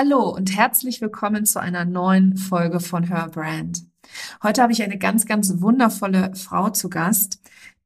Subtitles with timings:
[0.00, 3.82] Hallo und herzlich willkommen zu einer neuen Folge von Her Brand.
[4.44, 7.40] Heute habe ich eine ganz, ganz wundervolle Frau zu Gast,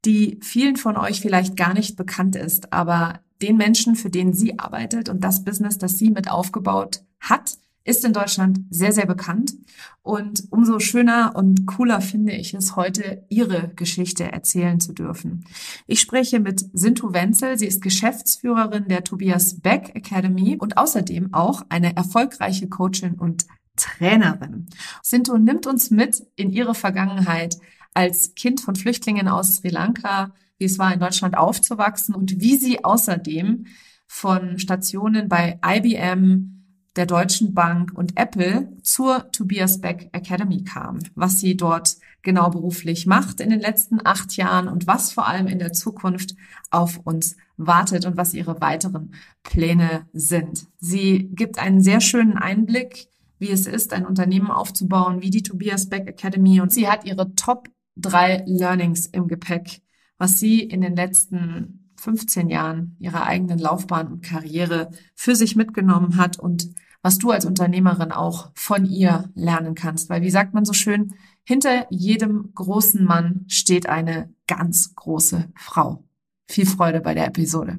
[0.05, 4.59] die vielen von euch vielleicht gar nicht bekannt ist, aber den Menschen, für den sie
[4.59, 7.53] arbeitet und das Business, das sie mit aufgebaut hat,
[7.85, 9.55] ist in Deutschland sehr, sehr bekannt.
[10.03, 15.45] Und umso schöner und cooler finde ich es, heute ihre Geschichte erzählen zu dürfen.
[15.87, 17.59] Ich spreche mit Sintu Wenzel.
[17.59, 24.67] Sie ist Geschäftsführerin der Tobias Beck Academy und außerdem auch eine erfolgreiche Coachin und Trainerin.
[25.03, 27.57] Sintu nimmt uns mit in ihre Vergangenheit
[27.95, 32.57] als Kind von Flüchtlingen aus Sri Lanka, wie es war, in Deutschland aufzuwachsen und wie
[32.57, 33.67] sie außerdem
[34.07, 36.62] von Stationen bei IBM,
[36.97, 43.07] der Deutschen Bank und Apple zur Tobias Beck Academy kam, was sie dort genau beruflich
[43.07, 46.37] macht in den letzten acht Jahren und was vor allem in der Zukunft
[46.71, 50.67] auf uns wartet und was ihre weiteren Pläne sind.
[50.79, 55.89] Sie gibt einen sehr schönen Einblick, wie es ist, ein Unternehmen aufzubauen, wie die Tobias
[55.89, 59.81] Beck Academy und sie hat ihre Top drei Learnings im Gepäck,
[60.19, 66.17] was sie in den letzten 15 Jahren ihrer eigenen Laufbahn und Karriere für sich mitgenommen
[66.17, 70.11] hat und was du als Unternehmerin auch von ihr lernen kannst.
[70.11, 76.05] Weil wie sagt man so schön, hinter jedem großen Mann steht eine ganz große Frau.
[76.49, 77.79] Viel Freude bei der Episode.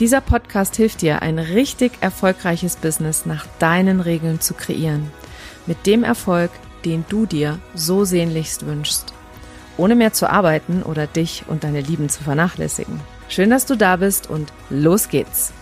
[0.00, 5.12] Dieser Podcast hilft dir, ein richtig erfolgreiches Business nach deinen Regeln zu kreieren.
[5.66, 6.50] Mit dem Erfolg,
[6.84, 9.14] den du dir so sehnlichst wünschst.
[9.76, 12.98] Ohne mehr zu arbeiten oder dich und deine Lieben zu vernachlässigen.
[13.28, 15.52] Schön, dass du da bist und los geht's.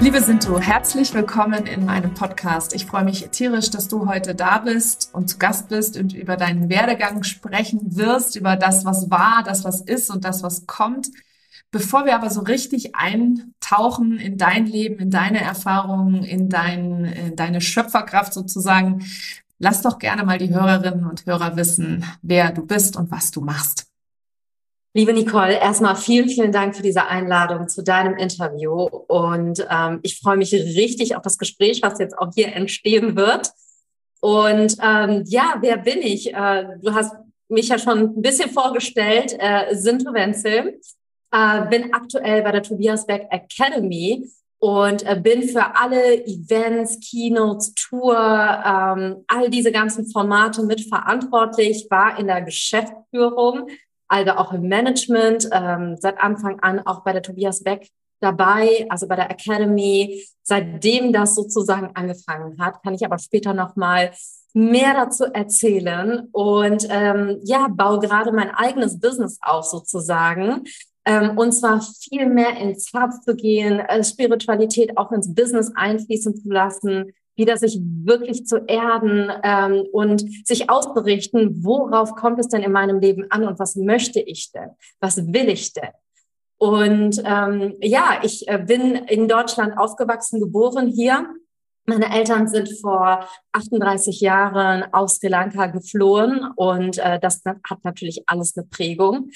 [0.00, 2.74] Liebe Sinto, herzlich willkommen in meinem Podcast.
[2.74, 6.36] Ich freue mich tierisch, dass du heute da bist und zu Gast bist und über
[6.36, 11.10] deinen Werdegang sprechen wirst, über das, was war, das, was ist und das, was kommt.
[11.72, 17.36] Bevor wir aber so richtig eintauchen in dein Leben, in deine Erfahrungen, in, dein, in
[17.36, 19.04] deine Schöpferkraft sozusagen,
[19.60, 23.40] lass doch gerne mal die Hörerinnen und Hörer wissen, wer du bist und was du
[23.40, 23.86] machst.
[24.92, 28.88] Liebe Nicole, erstmal vielen, vielen Dank für diese Einladung zu deinem Interview.
[29.06, 33.52] Und ähm, ich freue mich richtig auf das Gespräch, was jetzt auch hier entstehen wird.
[34.18, 36.34] Und ähm, ja, wer bin ich?
[36.34, 37.14] Äh, du hast
[37.48, 40.80] mich ja schon ein bisschen vorgestellt, äh, Sinto Wenzel.
[41.32, 47.72] Äh, bin aktuell bei der Tobias Beck Academy und äh, bin für alle Events, Keynotes,
[47.74, 53.68] Tour, ähm, all diese ganzen Formate mitverantwortlich, war in der Geschäftsführung,
[54.08, 57.88] also auch im Management, ähm, seit Anfang an auch bei der Tobias Beck
[58.20, 60.26] dabei, also bei der Academy.
[60.42, 64.10] Seitdem das sozusagen angefangen hat, kann ich aber später noch mal
[64.52, 70.64] mehr dazu erzählen und ähm, ja, baue gerade mein eigenes Business auf sozusagen
[71.04, 76.36] ähm, und zwar viel mehr ins Herz zu gehen, äh, Spiritualität auch ins Business einfließen
[76.36, 82.62] zu lassen, wieder sich wirklich zu erden ähm, und sich auszurichten, worauf kommt es denn
[82.62, 84.70] in meinem Leben an und was möchte ich denn?
[85.00, 85.90] Was will ich denn?
[86.58, 91.26] Und ähm, ja, ich äh, bin in Deutschland aufgewachsen, geboren hier.
[91.86, 98.24] Meine Eltern sind vor 38 Jahren aus Sri Lanka geflohen und äh, das hat natürlich
[98.26, 99.30] alles eine Prägung.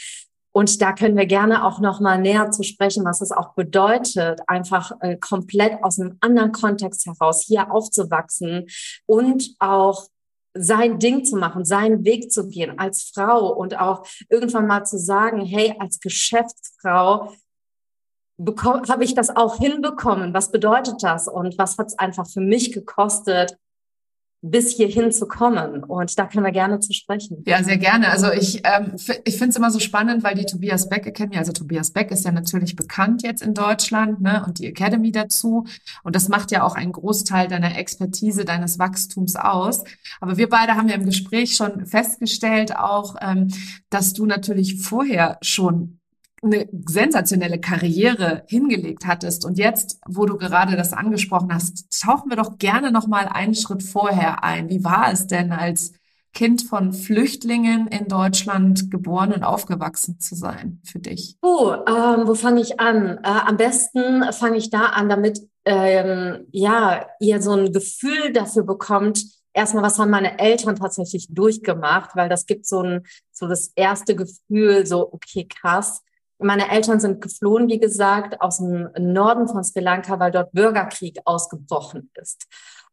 [0.57, 4.41] Und da können wir gerne auch noch mal näher zu sprechen, was es auch bedeutet,
[4.47, 8.67] einfach äh, komplett aus einem anderen Kontext heraus hier aufzuwachsen
[9.07, 10.07] und auch
[10.57, 14.97] sein Ding zu machen, seinen Weg zu gehen als Frau und auch irgendwann mal zu
[14.97, 17.33] sagen, hey, als Geschäftsfrau
[18.39, 20.35] habe ich das auch hinbekommen.
[20.35, 21.27] Was bedeutet das?
[21.27, 23.57] Und was hat es einfach für mich gekostet,
[24.51, 25.85] bis hierhin zu kommen.
[25.85, 27.43] Und da können wir gerne zu sprechen.
[27.47, 28.11] Ja, sehr gerne.
[28.11, 28.93] Also ich, ähm,
[29.25, 32.27] ich finde es immer so spannend, weil die Tobias Beck Academy, also Tobias Beck ist
[32.27, 35.65] ja natürlich bekannt jetzt in Deutschland, ne, und die Academy dazu.
[36.03, 39.83] Und das macht ja auch einen Großteil deiner Expertise, deines Wachstums aus.
[40.21, 43.49] Aber wir beide haben ja im Gespräch schon festgestellt auch, ähm,
[43.89, 46.01] dass du natürlich vorher schon
[46.45, 52.37] eine sensationelle Karriere hingelegt hattest und jetzt, wo du gerade das angesprochen hast, tauchen wir
[52.37, 54.69] doch gerne noch mal einen Schritt vorher ein.
[54.69, 55.93] Wie war es denn als
[56.33, 61.37] Kind von Flüchtlingen in Deutschland geboren und aufgewachsen zu sein für dich?
[61.43, 63.19] Oh, ähm, wo fange ich an?
[63.23, 68.65] Äh, am besten fange ich da an, damit ähm, ja, ihr so ein Gefühl dafür
[68.65, 69.25] bekommt,
[69.55, 74.15] erstmal, was haben meine Eltern tatsächlich durchgemacht, weil das gibt so ein, so das erste
[74.15, 76.03] Gefühl, so, okay, krass.
[76.39, 81.19] Meine Eltern sind geflohen, wie gesagt, aus dem Norden von Sri Lanka, weil dort Bürgerkrieg
[81.25, 82.47] ausgebrochen ist.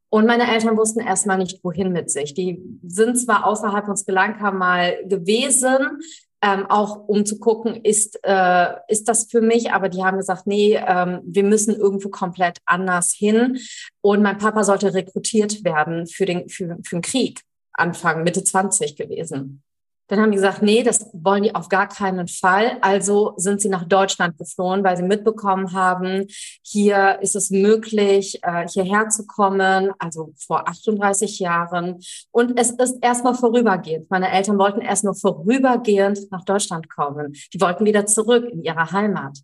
[0.09, 2.33] Und meine Eltern wussten erstmal nicht, wohin mit sich.
[2.33, 6.01] Die sind zwar außerhalb von Sri Lanka mal gewesen,
[6.43, 10.47] ähm, auch um zu gucken, ist, äh, ist das für mich, aber die haben gesagt,
[10.47, 13.59] nee, ähm, wir müssen irgendwo komplett anders hin.
[14.01, 17.41] Und mein Papa sollte rekrutiert werden für den, für, für den Krieg,
[17.73, 19.61] Anfang, Mitte 20 gewesen.
[20.11, 22.77] Dann haben die gesagt, nee, das wollen die auf gar keinen Fall.
[22.81, 26.27] Also sind sie nach Deutschland geflohen, weil sie mitbekommen haben,
[26.63, 32.01] hier ist es möglich, äh, hierher zu kommen, also vor 38 Jahren.
[32.29, 34.11] Und es ist erstmal vorübergehend.
[34.11, 37.31] Meine Eltern wollten erst nur vorübergehend nach Deutschland kommen.
[37.53, 39.37] Die wollten wieder zurück in ihre Heimat.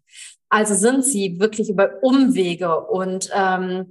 [0.50, 3.86] Also sind sie wirklich über Umwege und ähm,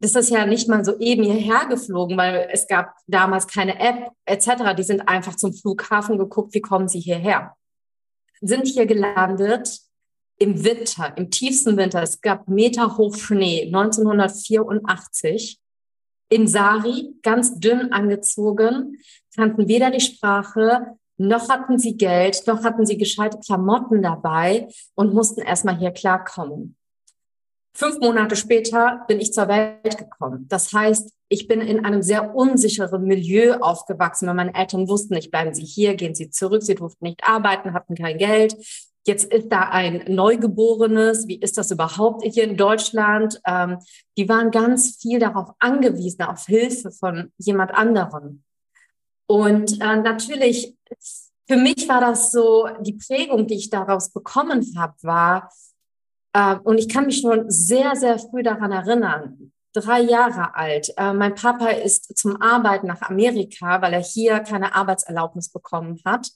[0.00, 4.12] das ist ja nicht mal so eben hierher geflogen, weil es gab damals keine App
[4.26, 4.74] etc.
[4.76, 7.56] Die sind einfach zum Flughafen geguckt, wie kommen sie hierher.
[8.40, 9.80] Sind hier gelandet
[10.38, 12.02] im Winter, im tiefsten Winter.
[12.02, 15.58] Es gab Meter hoch Schnee 1984
[16.30, 18.98] in Sari, ganz dünn angezogen,
[19.34, 25.14] kannten weder die Sprache, noch hatten sie Geld, noch hatten sie gescheite Klamotten dabei und
[25.14, 26.77] mussten erstmal hier klarkommen.
[27.78, 30.46] Fünf Monate später bin ich zur Welt gekommen.
[30.48, 35.30] Das heißt, ich bin in einem sehr unsicheren Milieu aufgewachsen, weil meine Eltern wussten nicht,
[35.30, 38.56] bleiben Sie hier, gehen Sie zurück, Sie durften nicht arbeiten, hatten kein Geld.
[39.06, 41.28] Jetzt ist da ein Neugeborenes.
[41.28, 43.40] Wie ist das überhaupt hier in Deutschland?
[43.46, 43.78] Ähm,
[44.16, 48.42] die waren ganz viel darauf angewiesen, auf Hilfe von jemand anderem.
[49.28, 50.74] Und äh, natürlich,
[51.46, 55.48] für mich war das so, die Prägung, die ich daraus bekommen habe, war,
[56.62, 60.92] und ich kann mich schon sehr, sehr früh daran erinnern, drei Jahre alt.
[60.96, 66.28] Äh, mein Papa ist zum Arbeiten nach Amerika, weil er hier keine Arbeitserlaubnis bekommen hat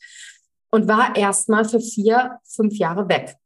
[0.70, 3.36] und war erstmal für vier, fünf Jahre weg.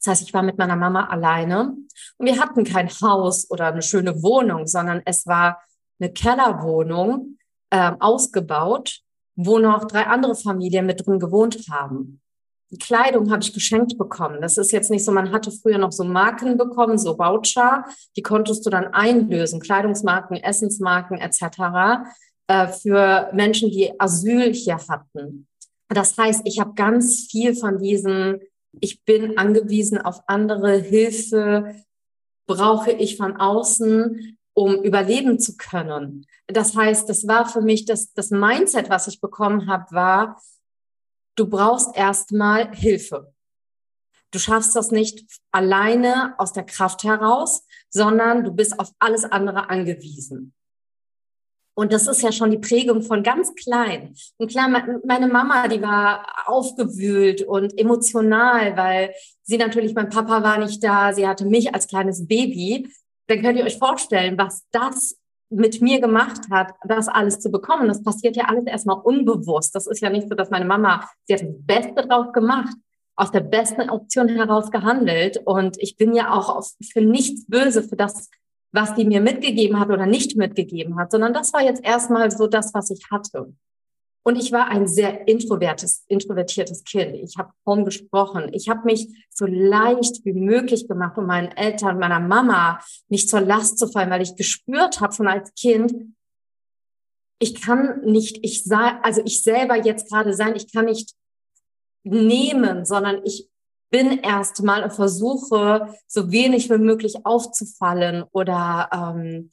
[0.00, 1.74] Das heißt, ich war mit meiner Mama alleine
[2.18, 5.60] und wir hatten kein Haus oder eine schöne Wohnung, sondern es war
[5.98, 7.38] eine Kellerwohnung
[7.70, 9.00] äh, ausgebaut,
[9.34, 12.20] wo noch drei andere Familien mit drin gewohnt haben.
[12.78, 14.40] Kleidung habe ich geschenkt bekommen.
[14.40, 17.84] Das ist jetzt nicht so, man hatte früher noch so Marken bekommen, so Voucher,
[18.16, 22.08] die konntest du dann einlösen, Kleidungsmarken, Essensmarken etc.
[22.48, 25.46] Äh, für Menschen, die Asyl hier hatten.
[25.88, 28.40] Das heißt, ich habe ganz viel von diesem,
[28.80, 31.76] ich bin angewiesen auf andere Hilfe,
[32.46, 36.26] brauche ich von außen, um überleben zu können.
[36.46, 40.40] Das heißt, das war für mich das, das Mindset, was ich bekommen habe, war,
[41.36, 43.32] du brauchst erstmal Hilfe.
[44.32, 49.70] Du schaffst das nicht alleine aus der Kraft heraus, sondern du bist auf alles andere
[49.70, 50.52] angewiesen.
[51.78, 54.14] Und das ist ja schon die Prägung von ganz klein.
[54.38, 54.68] Und klar,
[55.04, 61.12] meine Mama, die war aufgewühlt und emotional, weil sie natürlich, mein Papa war nicht da,
[61.12, 62.90] sie hatte mich als kleines Baby.
[63.26, 65.18] Dann könnt ihr euch vorstellen, was das
[65.48, 67.88] mit mir gemacht hat, das alles zu bekommen.
[67.88, 69.74] Das passiert ja alles erstmal unbewusst.
[69.74, 72.74] Das ist ja nicht so, dass meine Mama, sie hat das Beste drauf gemacht,
[73.14, 75.40] aus der besten Option heraus gehandelt.
[75.44, 78.28] Und ich bin ja auch für nichts böse für das,
[78.72, 82.46] was die mir mitgegeben hat oder nicht mitgegeben hat, sondern das war jetzt erstmal so
[82.46, 83.54] das, was ich hatte.
[84.26, 87.14] Und ich war ein sehr introvertes, introvertiertes Kind.
[87.14, 88.50] Ich habe kaum gesprochen.
[88.52, 93.40] Ich habe mich so leicht wie möglich gemacht, um meinen Eltern, meiner Mama nicht zur
[93.40, 95.94] Last zu fallen, weil ich gespürt habe schon als Kind,
[97.38, 101.14] ich kann nicht, ich sei, also ich selber jetzt gerade sein, ich kann nicht
[102.02, 103.48] nehmen, sondern ich
[103.90, 109.50] bin erstmal und versuche, so wenig wie möglich aufzufallen oder ähm,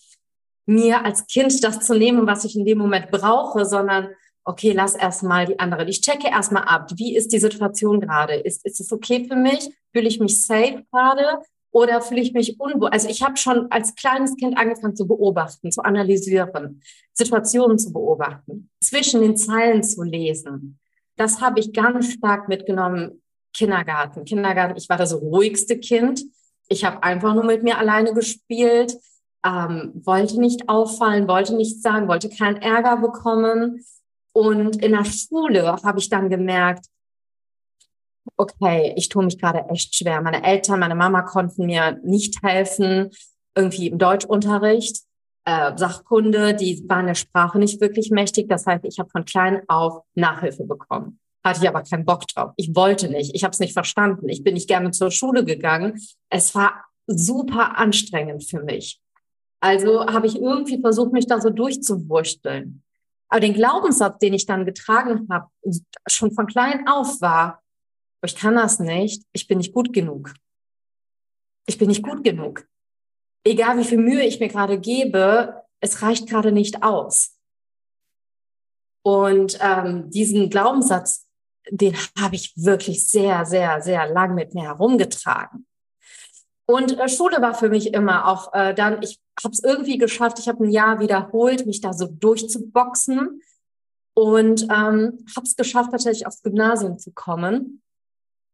[0.65, 4.09] mir als Kind das zu nehmen, was ich in dem Moment brauche, sondern
[4.45, 5.87] okay, lass erstmal die anderen.
[5.87, 8.35] Ich checke erstmal ab, wie ist die Situation gerade?
[8.35, 9.69] Ist, ist es okay für mich?
[9.91, 11.39] Fühle ich mich safe gerade?
[11.71, 12.89] Oder fühle ich mich unwohl?
[12.89, 16.81] Also ich habe schon als kleines Kind angefangen zu beobachten, zu analysieren,
[17.13, 20.79] Situationen zu beobachten, zwischen den Zeilen zu lesen.
[21.15, 23.23] Das habe ich ganz stark mitgenommen.
[23.53, 24.25] Kindergarten.
[24.25, 26.23] Kindergarten, ich war das ruhigste Kind.
[26.69, 28.97] Ich habe einfach nur mit mir alleine gespielt,
[29.45, 33.83] ähm, wollte nicht auffallen, wollte nichts sagen, wollte keinen Ärger bekommen.
[34.33, 36.87] Und in der Schule habe ich dann gemerkt,
[38.37, 40.21] okay, ich tue mich gerade echt schwer.
[40.21, 43.11] Meine Eltern, meine Mama konnten mir nicht helfen,
[43.55, 45.03] irgendwie im Deutschunterricht.
[45.45, 48.47] Äh, Sachkunde, die waren der Sprache nicht wirklich mächtig.
[48.49, 51.19] Das heißt, ich habe von klein auf Nachhilfe bekommen.
[51.43, 52.53] Hatte ich aber keinen Bock drauf.
[52.55, 53.35] Ich wollte nicht.
[53.35, 54.29] Ich habe es nicht verstanden.
[54.29, 56.01] Ich bin nicht gerne zur Schule gegangen.
[56.29, 59.01] Es war super anstrengend für mich.
[59.59, 62.82] Also habe ich irgendwie versucht, mich da so durchzuwursteln.
[63.33, 65.49] Aber den Glaubenssatz, den ich dann getragen habe,
[66.05, 67.63] schon von klein auf war,
[68.23, 70.35] ich kann das nicht, ich bin nicht gut genug.
[71.65, 72.67] Ich bin nicht gut genug.
[73.43, 77.39] Egal wie viel Mühe ich mir gerade gebe, es reicht gerade nicht aus.
[79.01, 81.27] Und ähm, diesen Glaubenssatz,
[81.71, 85.65] den habe ich wirklich sehr, sehr, sehr lang mit mir herumgetragen.
[86.65, 90.39] Und äh, Schule war für mich immer auch äh, dann, ich habe es irgendwie geschafft,
[90.39, 93.41] ich habe ein Jahr wiederholt, mich da so durchzuboxen
[94.15, 97.81] und ähm, habe es geschafft, tatsächlich aufs Gymnasium zu kommen.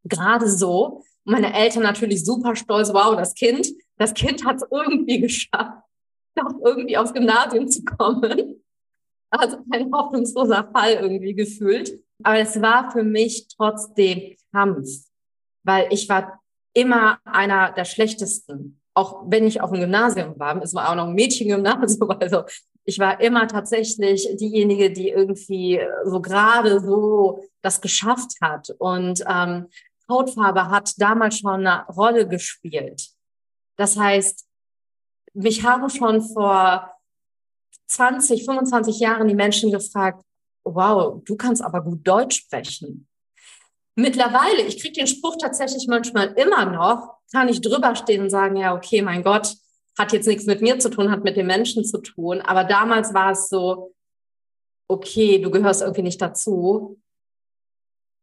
[0.05, 1.03] Gerade so.
[1.25, 5.83] Meine Eltern natürlich super stolz, wow, das Kind, das Kind hat es irgendwie geschafft,
[6.35, 8.63] doch irgendwie aufs Gymnasium zu kommen.
[9.29, 12.01] Also ein hoffnungsloser Fall irgendwie gefühlt.
[12.23, 14.87] Aber es war für mich trotzdem Kampf,
[15.63, 16.38] weil ich war
[16.73, 18.79] immer einer der schlechtesten.
[18.93, 22.43] Auch wenn ich auf dem Gymnasium war, es war auch noch ein Mädchengymnasium, also
[22.85, 28.71] ich war immer tatsächlich diejenige, die irgendwie so gerade so das geschafft hat.
[28.79, 29.67] Und ähm,
[30.09, 33.09] Hautfarbe hat damals schon eine Rolle gespielt.
[33.77, 34.47] Das heißt,
[35.33, 36.91] mich haben schon vor
[37.87, 40.23] 20, 25 Jahren die Menschen gefragt,
[40.63, 43.07] wow, du kannst aber gut Deutsch sprechen.
[43.99, 48.55] Mittlerweile, ich kriege den Spruch tatsächlich manchmal immer noch, kann ich drüber stehen und sagen,
[48.55, 49.57] ja, okay, mein Gott,
[49.97, 52.39] hat jetzt nichts mit mir zu tun, hat mit den Menschen zu tun.
[52.39, 53.93] Aber damals war es so,
[54.87, 56.97] okay, du gehörst irgendwie nicht dazu.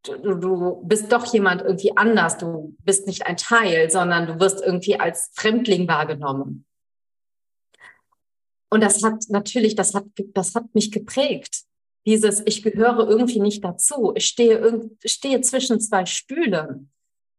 [0.01, 2.39] Du, du bist doch jemand irgendwie anders.
[2.39, 6.65] Du bist nicht ein Teil, sondern du wirst irgendwie als Fremdling wahrgenommen.
[8.69, 11.66] Und das hat natürlich, das hat, das hat mich geprägt.
[12.07, 14.13] Dieses, ich gehöre irgendwie nicht dazu.
[14.15, 16.89] Ich stehe, stehe zwischen zwei Stühlen.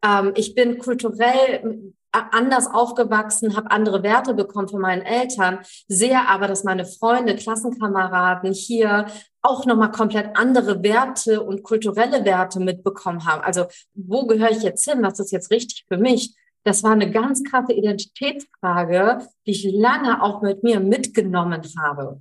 [0.04, 6.48] Ähm, ich bin kulturell anders aufgewachsen, habe andere Werte bekommen von meinen Eltern, sehe aber,
[6.48, 9.06] dass meine Freunde, Klassenkameraden hier
[9.42, 13.42] auch nochmal komplett andere Werte und kulturelle Werte mitbekommen haben.
[13.42, 15.02] Also wo gehöre ich jetzt hin?
[15.02, 16.34] Was ist jetzt richtig für mich?
[16.64, 22.20] Das war eine ganz krasse Identitätsfrage, die ich lange auch mit mir mitgenommen habe.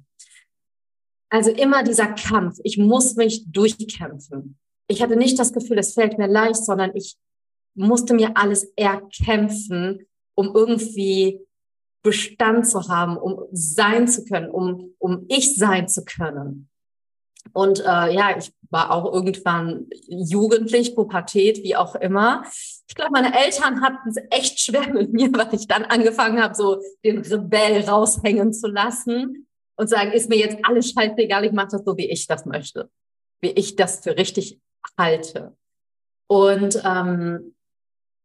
[1.30, 2.58] Also immer dieser Kampf.
[2.64, 4.58] Ich muss mich durchkämpfen.
[4.88, 7.18] Ich hatte nicht das Gefühl, es fällt mir leicht, sondern ich
[7.76, 10.06] musste mir alles erkämpfen,
[10.36, 11.42] um irgendwie
[12.04, 16.70] Bestand zu haben, um sein zu können, um, um ich sein zu können.
[17.54, 22.44] Und äh, ja, ich war auch irgendwann jugendlich, Pubertät, wie auch immer.
[22.88, 26.56] Ich glaube, meine Eltern hatten es echt schwer mit mir, weil ich dann angefangen habe,
[26.56, 29.47] so den Rebell raushängen zu lassen
[29.78, 32.90] und sagen, ist mir jetzt alles scheißegal, ich mache das so, wie ich das möchte,
[33.42, 34.60] wie ich das für richtig
[34.98, 35.56] halte.
[36.28, 37.56] Und ähm,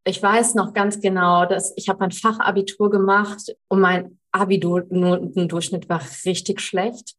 [0.05, 6.01] ich weiß noch ganz genau, dass ich habe mein Fachabitur gemacht und mein Abi-Notendurchschnitt war
[6.25, 7.15] richtig schlecht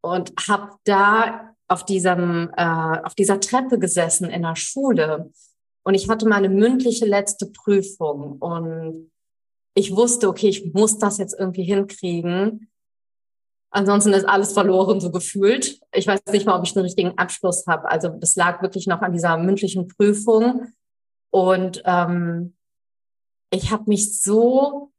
[0.00, 5.30] und habe da auf diesem äh, auf dieser Treppe gesessen in der Schule
[5.82, 9.10] und ich hatte meine mündliche letzte Prüfung und
[9.74, 12.70] ich wusste, okay, ich muss das jetzt irgendwie hinkriegen.
[13.70, 15.80] Ansonsten ist alles verloren, so gefühlt.
[15.92, 17.88] Ich weiß nicht mal, ob ich den richtigen Abschluss habe.
[17.88, 20.72] Also das lag wirklich noch an dieser mündlichen Prüfung.
[21.30, 22.56] Und ähm,
[23.50, 24.90] ich habe mich so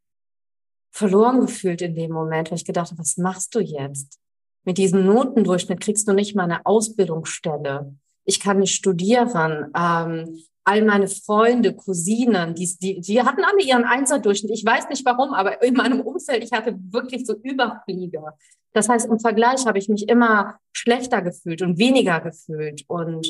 [0.92, 4.20] verloren gefühlt in dem Moment, weil ich gedacht habe, was machst du jetzt?
[4.64, 7.96] Mit diesem Notendurchschnitt kriegst du nicht mal eine Ausbildungsstelle.
[8.24, 9.72] Ich kann nicht studieren.
[9.76, 14.52] Ähm, all meine Freunde, Cousinen, die, die, die hatten alle ihren Einserdurchschnitt.
[14.52, 18.38] Ich weiß nicht warum, aber in meinem Umfeld, ich hatte wirklich so Überflieger.
[18.74, 22.86] Das heißt, im Vergleich habe ich mich immer schlechter gefühlt und weniger gefühlt.
[22.88, 23.28] Und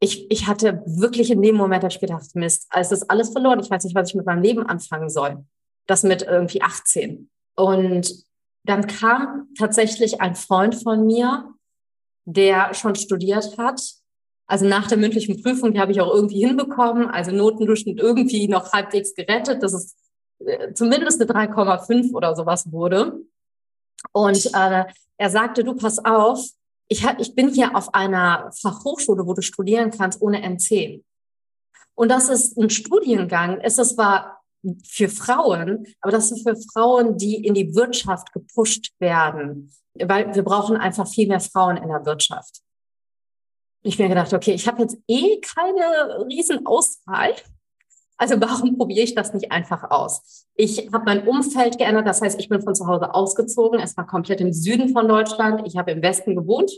[0.00, 3.60] ich, ich hatte wirklich in dem Moment, habe ich gedacht, Mist, es ist alles verloren.
[3.60, 5.44] Ich weiß nicht, was ich mit meinem Leben anfangen soll.
[5.86, 7.28] Das mit irgendwie 18.
[7.56, 8.24] Und
[8.64, 11.54] dann kam tatsächlich ein Freund von mir,
[12.24, 13.80] der schon studiert hat.
[14.46, 17.08] Also nach der mündlichen Prüfung, die habe ich auch irgendwie hinbekommen.
[17.08, 19.96] Also Notendurchschnitt irgendwie noch halbwegs gerettet, dass es
[20.38, 23.20] äh, zumindest eine 3,5 oder sowas wurde.
[24.12, 24.84] Und äh,
[25.16, 26.44] er sagte, du pass auf,
[26.88, 31.02] ich, hab, ich bin hier auf einer Fachhochschule, wo du studieren kannst ohne NC.
[31.94, 33.58] Und das ist ein Studiengang.
[33.60, 34.42] Es ist zwar
[34.84, 40.42] für Frauen, aber das ist für Frauen, die in die Wirtschaft gepusht werden, weil wir
[40.42, 42.60] brauchen einfach viel mehr Frauen in der Wirtschaft.
[43.86, 47.34] Ich mir gedacht, okay, ich habe jetzt eh keine riesen Auswahl.
[48.16, 50.48] Also warum probiere ich das nicht einfach aus?
[50.56, 53.78] Ich habe mein Umfeld geändert, das heißt, ich bin von zu Hause ausgezogen.
[53.78, 55.64] Es war komplett im Süden von Deutschland.
[55.68, 56.72] Ich habe im Westen gewohnt,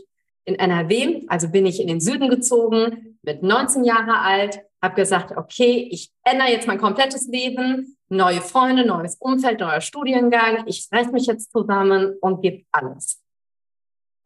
[0.45, 1.23] in NRW.
[1.29, 6.11] Also bin ich in den Süden gezogen, mit 19 Jahre alt, habe gesagt, okay, ich
[6.23, 10.67] ändere jetzt mein komplettes Leben, neue Freunde, neues Umfeld, neuer Studiengang.
[10.67, 13.19] Ich reiß mich jetzt zusammen und gebe alles.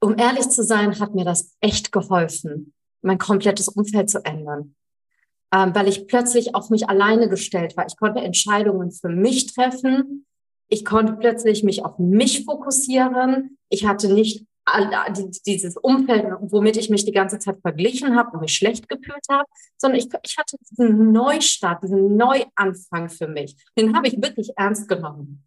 [0.04, 4.76] Um ehrlich zu sein, hat mir das echt geholfen, mein komplettes Umfeld zu ändern.
[5.54, 7.86] Ähm, weil ich plötzlich auf mich alleine gestellt war.
[7.88, 10.26] Ich konnte Entscheidungen für mich treffen.
[10.68, 13.58] Ich konnte plötzlich mich auf mich fokussieren.
[13.70, 14.46] Ich hatte nicht
[15.46, 19.48] dieses Umfeld, womit ich mich die ganze Zeit verglichen habe und mich schlecht gefühlt habe,
[19.78, 23.56] sondern ich, ich hatte diesen Neustart, diesen Neuanfang für mich.
[23.78, 25.46] Den habe ich wirklich ernst genommen.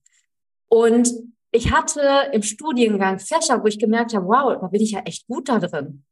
[0.69, 1.13] Und
[1.57, 5.27] ich hatte im Studiengang Fächer, wo ich gemerkt habe, wow, da bin ich ja echt
[5.27, 6.05] gut da drin.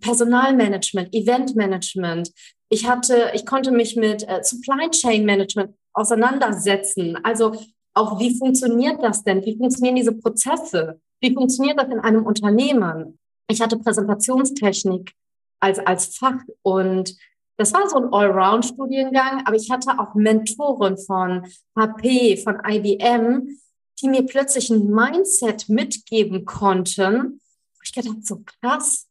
[0.00, 2.32] Personalmanagement, Eventmanagement.
[2.70, 7.18] Ich hatte, ich konnte mich mit äh, Supply Chain Management auseinandersetzen.
[7.22, 7.52] Also
[7.94, 9.44] auch wie funktioniert das denn?
[9.44, 11.00] Wie funktionieren diese Prozesse?
[11.20, 13.18] Wie funktioniert das in einem Unternehmen?
[13.48, 15.12] Ich hatte Präsentationstechnik
[15.60, 17.14] als, als Fach und
[17.58, 23.58] das war so ein Allround-Studiengang, aber ich hatte auch Mentoren von HP, von IBM,
[24.00, 27.40] die mir plötzlich ein Mindset mitgeben konnten.
[27.84, 29.08] Ich gedacht, so krass.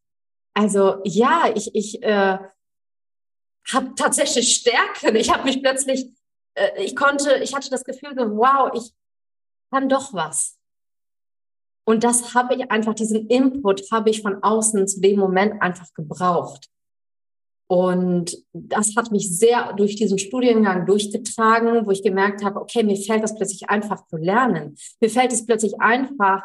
[0.54, 2.38] Also ja, ich, ich äh,
[3.74, 5.16] habe tatsächlich Stärken.
[5.16, 6.12] Ich habe mich plötzlich,
[6.56, 8.94] äh, ich konnte, ich hatte das Gefühl, so, wow, ich
[9.72, 10.58] kann doch was.
[11.86, 15.92] Und das habe ich einfach, diesen Input habe ich von außen zu dem Moment einfach
[15.94, 16.70] gebraucht.
[17.72, 22.98] Und das hat mich sehr durch diesen Studiengang durchgetragen, wo ich gemerkt habe, okay, mir
[22.98, 24.76] fällt das plötzlich einfach zu lernen.
[25.00, 26.42] Mir fällt es plötzlich einfach,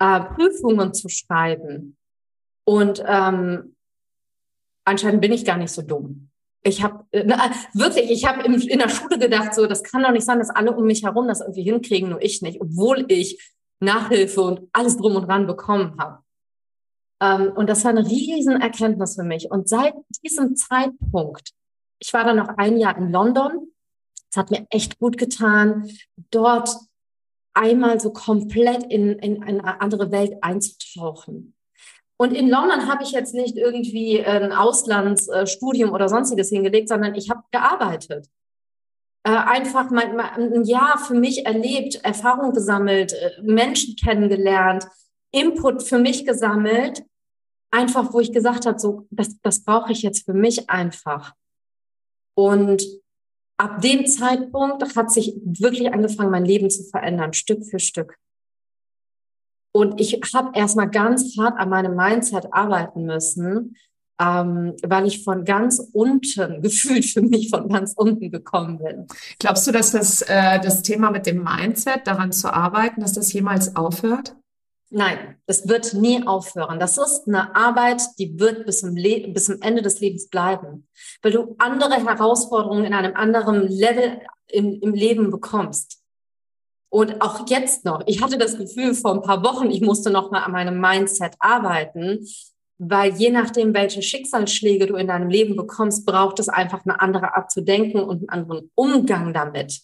[0.00, 1.96] äh, Prüfungen zu schreiben.
[2.64, 3.76] Und ähm,
[4.84, 6.30] anscheinend bin ich gar nicht so dumm.
[6.64, 7.24] Ich habe äh,
[7.74, 10.72] wirklich, ich habe in, der Schule gedacht, so, das kann doch nicht sein, dass alle
[10.72, 15.14] um mich herum das irgendwie hinkriegen, nur ich nicht, obwohl ich Nachhilfe und alles drum
[15.14, 16.23] und dran bekommen habe.
[17.24, 19.50] Ähm, und das war eine riesen Erkenntnis für mich.
[19.50, 21.50] Und seit diesem Zeitpunkt,
[21.98, 23.72] ich war dann noch ein Jahr in London,
[24.30, 25.88] es hat mir echt gut getan,
[26.30, 26.76] dort
[27.54, 31.54] einmal so komplett in, in eine andere Welt einzutauchen.
[32.16, 37.30] Und in London habe ich jetzt nicht irgendwie ein Auslandsstudium oder sonstiges hingelegt, sondern ich
[37.30, 38.28] habe gearbeitet
[39.24, 40.04] äh, einfach mal
[40.36, 44.86] ein Jahr für mich erlebt, Erfahrung gesammelt, äh, Menschen kennengelernt,
[45.32, 47.02] Input für mich gesammelt,
[47.74, 51.34] einfach wo ich gesagt habe, so das, das brauche ich jetzt für mich einfach.
[52.36, 52.84] Und
[53.58, 58.16] ab dem Zeitpunkt hat sich wirklich angefangen, mein Leben zu verändern, Stück für Stück.
[59.72, 63.76] Und ich habe erstmal ganz hart an meinem Mindset arbeiten müssen,
[64.20, 69.06] ähm, weil ich von ganz unten, gefühlt für mich von ganz unten gekommen bin.
[69.40, 73.32] Glaubst du, dass das, äh, das Thema mit dem Mindset, daran zu arbeiten, dass das
[73.32, 74.36] jemals aufhört?
[74.96, 76.78] Nein, das wird nie aufhören.
[76.78, 80.86] Das ist eine Arbeit, die wird bis zum, bis zum Ende des Lebens bleiben,
[81.20, 86.00] weil du andere Herausforderungen in einem anderen Level im, im Leben bekommst.
[86.90, 90.30] Und auch jetzt noch, ich hatte das Gefühl vor ein paar Wochen, ich musste noch
[90.30, 92.24] mal an meinem Mindset arbeiten,
[92.78, 97.34] weil je nachdem, welche Schicksalsschläge du in deinem Leben bekommst, braucht es einfach eine andere
[97.34, 99.80] Art zu denken und einen anderen Umgang damit.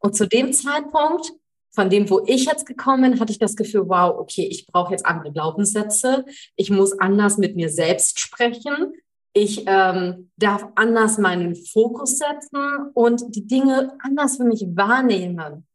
[0.00, 1.32] Und zu dem Zeitpunkt,
[1.70, 4.92] von dem, wo ich jetzt gekommen bin, hatte ich das Gefühl, wow, okay, ich brauche
[4.92, 6.24] jetzt andere Glaubenssätze.
[6.56, 8.94] Ich muss anders mit mir selbst sprechen.
[9.32, 15.66] Ich ähm, darf anders meinen Fokus setzen und die Dinge anders für mich wahrnehmen,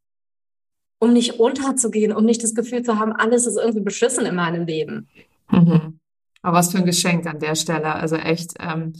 [0.99, 4.65] um nicht unterzugehen, um nicht das Gefühl zu haben, alles ist irgendwie beschissen in meinem
[4.65, 5.07] Leben.
[5.49, 5.99] Mhm.
[6.41, 7.95] Aber was für ein Geschenk an der Stelle.
[7.95, 8.93] Also echt, ähm,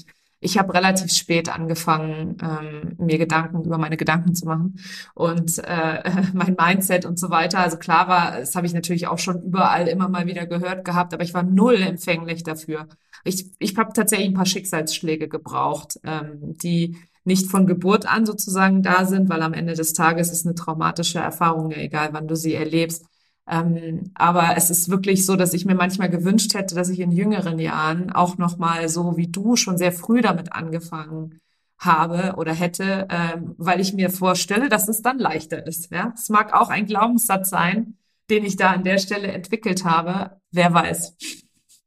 [0.43, 4.79] ich habe relativ spät angefangen, ähm, mir Gedanken über meine Gedanken zu machen
[5.13, 7.59] und äh, mein Mindset und so weiter.
[7.59, 11.13] Also klar war, das habe ich natürlich auch schon überall immer mal wieder gehört gehabt,
[11.13, 12.87] aber ich war null empfänglich dafür.
[13.23, 18.83] Ich, ich habe tatsächlich ein paar Schicksalsschläge gebraucht, ähm, die nicht von Geburt an sozusagen
[18.83, 22.53] da sind, weil am Ende des Tages ist eine traumatische Erfahrung, egal wann du sie
[22.53, 23.05] erlebst.
[23.49, 27.11] Ähm, aber es ist wirklich so, dass ich mir manchmal gewünscht hätte, dass ich in
[27.11, 31.39] jüngeren Jahren auch noch mal so wie du schon sehr früh damit angefangen
[31.77, 35.91] habe oder hätte, ähm, weil ich mir vorstelle, dass es dann leichter ist.
[35.91, 37.97] Ja, es mag auch ein Glaubenssatz sein,
[38.29, 40.37] den ich da an der Stelle entwickelt habe.
[40.51, 41.15] Wer weiß?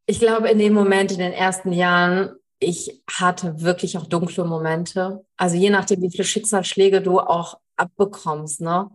[0.06, 5.24] Ich glaube, in dem Moment in den ersten Jahren, ich hatte wirklich auch dunkle Momente.
[5.36, 8.90] Also je nachdem, wie viele Schicksalsschläge du auch abbekommst, ne?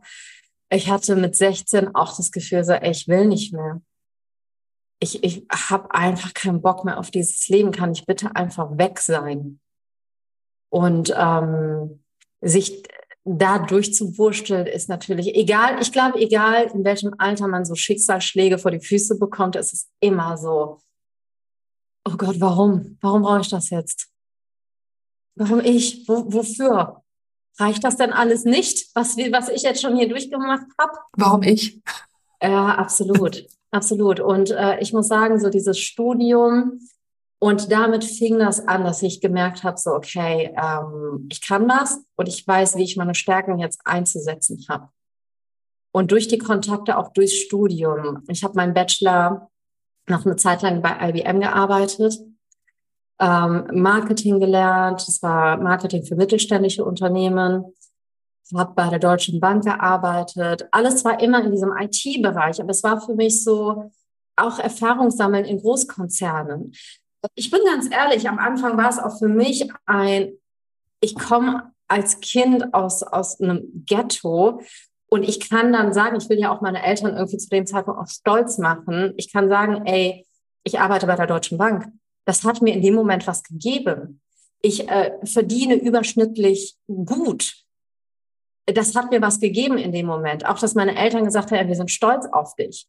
[0.72, 3.82] Ich hatte mit 16 auch das Gefühl, so, ey, ich will nicht mehr.
[5.00, 7.72] Ich, ich habe einfach keinen Bock mehr auf dieses Leben.
[7.72, 9.60] Kann ich bitte einfach weg sein?
[10.70, 12.04] Und ähm,
[12.40, 12.84] sich
[13.26, 15.82] da durchzuwursteln ist natürlich egal.
[15.82, 19.90] Ich glaube, egal in welchem Alter man so Schicksalsschläge vor die Füße bekommt, ist es
[20.00, 20.80] immer so,
[22.08, 22.98] oh Gott, warum?
[23.02, 24.10] Warum brauche ich das jetzt?
[25.36, 26.08] Warum ich?
[26.08, 27.01] Wo, wofür?
[27.60, 30.94] Reicht das denn alles nicht, was, wir, was ich jetzt schon hier durchgemacht habe?
[31.18, 31.82] Warum ich?
[32.42, 34.20] Ja, absolut, absolut.
[34.20, 36.80] Und äh, ich muss sagen, so dieses Studium,
[37.44, 42.00] und damit fing das an, dass ich gemerkt habe, so, okay, ähm, ich kann das
[42.16, 44.90] und ich weiß, wie ich meine Stärken jetzt einzusetzen habe.
[45.92, 48.24] Und durch die Kontakte, auch durchs Studium.
[48.28, 49.50] Ich habe meinen Bachelor
[50.08, 52.14] noch eine Zeit lang bei IBM gearbeitet,
[53.22, 55.08] ähm, Marketing gelernt.
[55.08, 57.66] Das war Marketing für mittelständische Unternehmen.
[58.54, 60.68] Habe bei der Deutschen Bank gearbeitet.
[60.72, 63.92] Alles war immer in diesem IT-Bereich, aber es war für mich so
[64.36, 66.74] auch Erfahrungssammeln in Großkonzernen.
[67.36, 70.34] Ich bin ganz ehrlich, am Anfang war es auch für mich ein,
[71.00, 74.62] ich komme als Kind aus, aus einem Ghetto
[75.10, 78.02] und ich kann dann sagen, ich will ja auch meine Eltern irgendwie zu dem Zeitpunkt
[78.02, 79.14] auch stolz machen.
[79.18, 80.26] Ich kann sagen, ey,
[80.64, 81.86] ich arbeite bei der Deutschen Bank.
[82.26, 84.22] Das hat mir in dem Moment was gegeben.
[84.62, 87.56] Ich äh, verdiene überschnittlich gut.
[88.66, 90.46] Das hat mir was gegeben in dem Moment.
[90.46, 92.88] Auch, dass meine Eltern gesagt haben, wir sind stolz auf dich.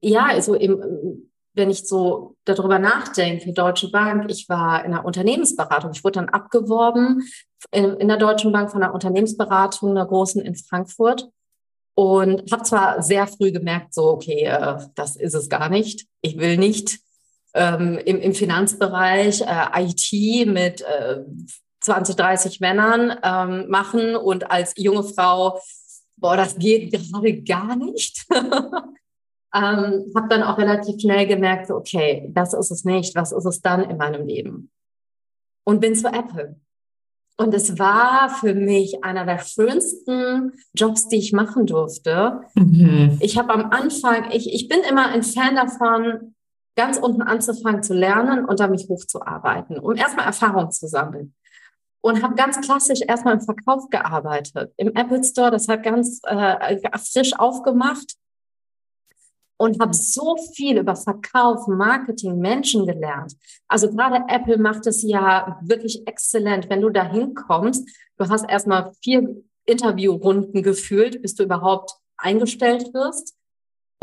[0.00, 5.92] Ja, also im, wenn ich so darüber nachdenke, Deutsche Bank, ich war in der Unternehmensberatung.
[5.92, 7.22] Ich wurde dann abgeworben
[7.70, 11.30] in, in der Deutschen Bank von der Unternehmensberatung, einer großen in Frankfurt.
[11.94, 16.06] Und habe zwar sehr früh gemerkt, so, okay, äh, das ist es gar nicht.
[16.22, 17.01] Ich will nicht
[17.54, 21.22] ähm, im, im Finanzbereich äh, IT mit äh,
[21.80, 25.60] 20, 30 Männern ähm, machen und als junge Frau,
[26.16, 28.24] boah, das geht gerade gar nicht.
[29.54, 33.44] ähm, habe dann auch relativ schnell gemerkt, so, okay, das ist es nicht, was ist
[33.44, 34.70] es dann in meinem Leben?
[35.64, 36.56] Und bin zu Apple.
[37.36, 42.42] Und es war für mich einer der schönsten Jobs, die ich machen durfte.
[42.54, 43.18] Mhm.
[43.20, 46.34] Ich habe am Anfang, ich, ich bin immer ein Fan davon,
[46.76, 51.34] ganz unten anzufangen zu lernen und dann mich hochzuarbeiten, um erstmal Erfahrung zu sammeln.
[52.00, 55.52] Und habe ganz klassisch erstmal im Verkauf gearbeitet, im Apple Store.
[55.52, 58.16] Das hat ganz äh, frisch aufgemacht
[59.62, 63.36] und habe so viel über Verkauf, Marketing, Menschen gelernt.
[63.68, 67.88] Also gerade Apple macht es ja wirklich exzellent, wenn du da hinkommst.
[68.16, 73.36] Du hast erstmal vier Interviewrunden gefühlt, bis du überhaupt eingestellt wirst.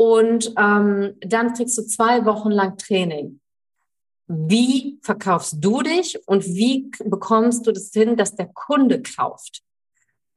[0.00, 3.38] Und ähm, dann kriegst du zwei Wochen lang Training.
[4.28, 9.60] Wie verkaufst du dich und wie bekommst du das hin, dass der Kunde kauft?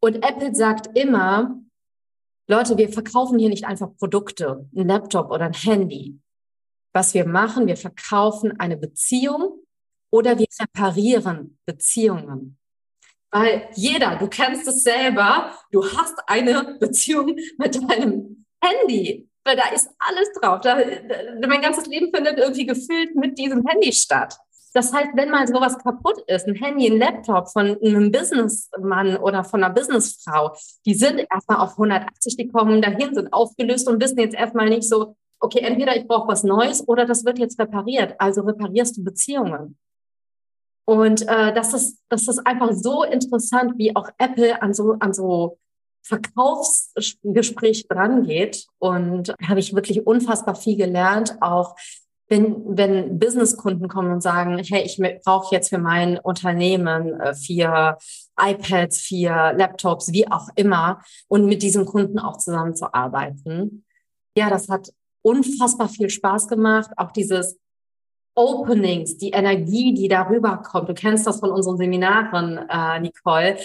[0.02, 1.62] Und Apple sagt immer,
[2.50, 6.20] Leute, wir verkaufen hier nicht einfach Produkte, ein Laptop oder ein Handy.
[6.92, 9.62] Was wir machen, wir verkaufen eine Beziehung
[10.12, 12.58] oder wir reparieren Beziehungen.
[13.32, 19.70] Weil jeder, du kennst es selber, du hast eine Beziehung mit deinem Handy, weil da
[19.74, 20.62] ist alles drauf.
[20.62, 20.78] Da,
[21.48, 24.38] mein ganzes Leben findet irgendwie gefüllt mit diesem Handy statt.
[24.74, 29.44] Das heißt, wenn mal sowas kaputt ist, ein Handy, ein Laptop von einem Businessmann oder
[29.44, 34.18] von einer Businessfrau, die sind erstmal auf 180, die kommen dahin, sind aufgelöst und wissen
[34.18, 38.16] jetzt erstmal nicht so, okay, entweder ich brauche was Neues oder das wird jetzt repariert.
[38.18, 39.78] Also reparierst du Beziehungen.
[40.86, 45.14] Und äh, das ist das ist einfach so interessant, wie auch Apple an so an
[45.14, 45.58] so
[46.04, 48.68] Verkaufsgespräch drangeht.
[48.80, 51.76] Und habe ich wirklich unfassbar viel gelernt, auch
[52.30, 57.98] wenn, wenn Businesskunden kommen und sagen, hey, ich brauche jetzt für mein Unternehmen äh, vier
[58.40, 63.86] iPads, vier Laptops, wie auch immer, und mit diesen Kunden auch zusammenzuarbeiten.
[64.38, 64.90] Ja, das hat
[65.22, 66.92] unfassbar viel Spaß gemacht.
[66.98, 67.58] Auch dieses
[68.36, 70.90] Openings, die Energie, die darüber kommt.
[70.90, 73.58] Du kennst das von unseren Seminaren, äh, Nicole.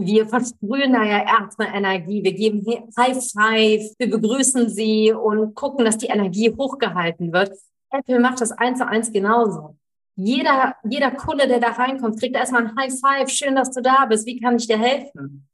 [0.00, 2.22] Wir versprühen da ja erstmal Energie.
[2.22, 2.64] Wir geben
[2.98, 7.52] High Five, wir begrüßen sie und gucken, dass die Energie hochgehalten wird.
[7.90, 9.76] Apple macht das eins zu eins genauso.
[10.16, 13.30] Jeder, jeder Kunde, der da reinkommt, kriegt erstmal ein High Five.
[13.30, 14.26] Schön, dass du da bist.
[14.26, 15.48] Wie kann ich dir helfen?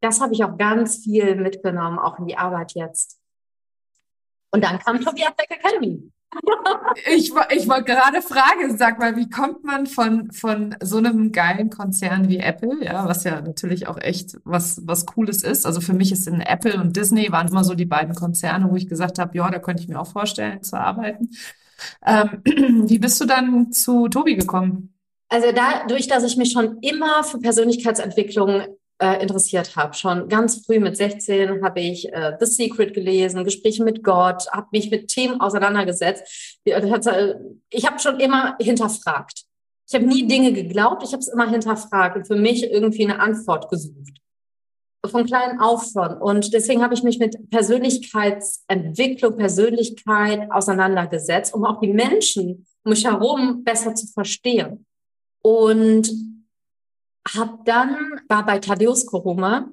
[0.00, 3.20] Das habe ich auch ganz viel mitgenommen, auch in die Arbeit jetzt.
[4.50, 6.10] Und dann kam Tobias Beck Academy.
[7.06, 11.70] Ich, ich wollte gerade fragen, sag mal, wie kommt man von, von so einem geilen
[11.70, 15.66] Konzern wie Apple, ja, was ja natürlich auch echt was, was Cooles ist.
[15.66, 18.76] Also für mich ist in Apple und Disney waren immer so die beiden Konzerne, wo
[18.76, 21.30] ich gesagt habe, ja, da könnte ich mir auch vorstellen zu arbeiten.
[22.06, 22.42] Ähm,
[22.88, 24.94] wie bist du dann zu Tobi gekommen?
[25.28, 28.66] Also dadurch, dass ich mich schon immer für Persönlichkeitsentwicklung
[28.98, 33.82] äh, interessiert habe, schon ganz früh mit 16 habe ich äh, The Secret gelesen, Gespräche
[33.82, 36.58] mit Gott, habe mich mit Themen auseinandergesetzt.
[36.64, 37.34] Äh,
[37.70, 39.44] ich habe schon immer hinterfragt.
[39.88, 43.20] Ich habe nie Dinge geglaubt, ich habe es immer hinterfragt und für mich irgendwie eine
[43.20, 44.22] Antwort gesucht
[45.10, 46.16] von klein auf schon.
[46.18, 53.04] Und deswegen habe ich mich mit Persönlichkeitsentwicklung, Persönlichkeit auseinandergesetzt, um auch die Menschen um mich
[53.04, 54.86] herum besser zu verstehen.
[55.42, 56.10] Und
[57.28, 59.68] hab dann, war bei Thaddeus Koroma.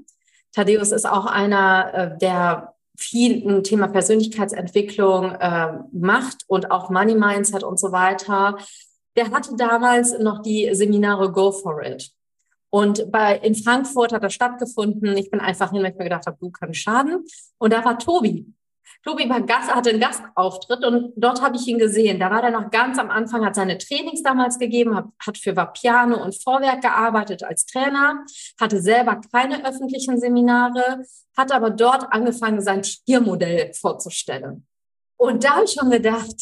[0.53, 7.15] Thaddeus ist auch einer, äh, der viel ein Thema Persönlichkeitsentwicklung äh, macht und auch Money
[7.15, 8.57] Mindset und so weiter.
[9.15, 12.12] Der hatte damals noch die Seminare Go for It.
[12.69, 15.17] Und bei, in Frankfurt hat das stattgefunden.
[15.17, 17.25] Ich bin einfach hin, weil ich mir gedacht habe, du kannst schaden.
[17.57, 18.53] Und da war Tobi.
[19.03, 22.19] Tobi war hatte einen Gastauftritt und dort habe ich ihn gesehen.
[22.19, 25.55] Da war er noch ganz am Anfang, hat seine Trainings damals gegeben, hat, hat für
[25.55, 28.25] Vapiano und Vorwerk gearbeitet als Trainer,
[28.59, 31.05] hatte selber keine öffentlichen Seminare,
[31.38, 34.67] hat aber dort angefangen, sein Tiermodell vorzustellen.
[35.15, 36.35] Und da habe ich schon gedacht,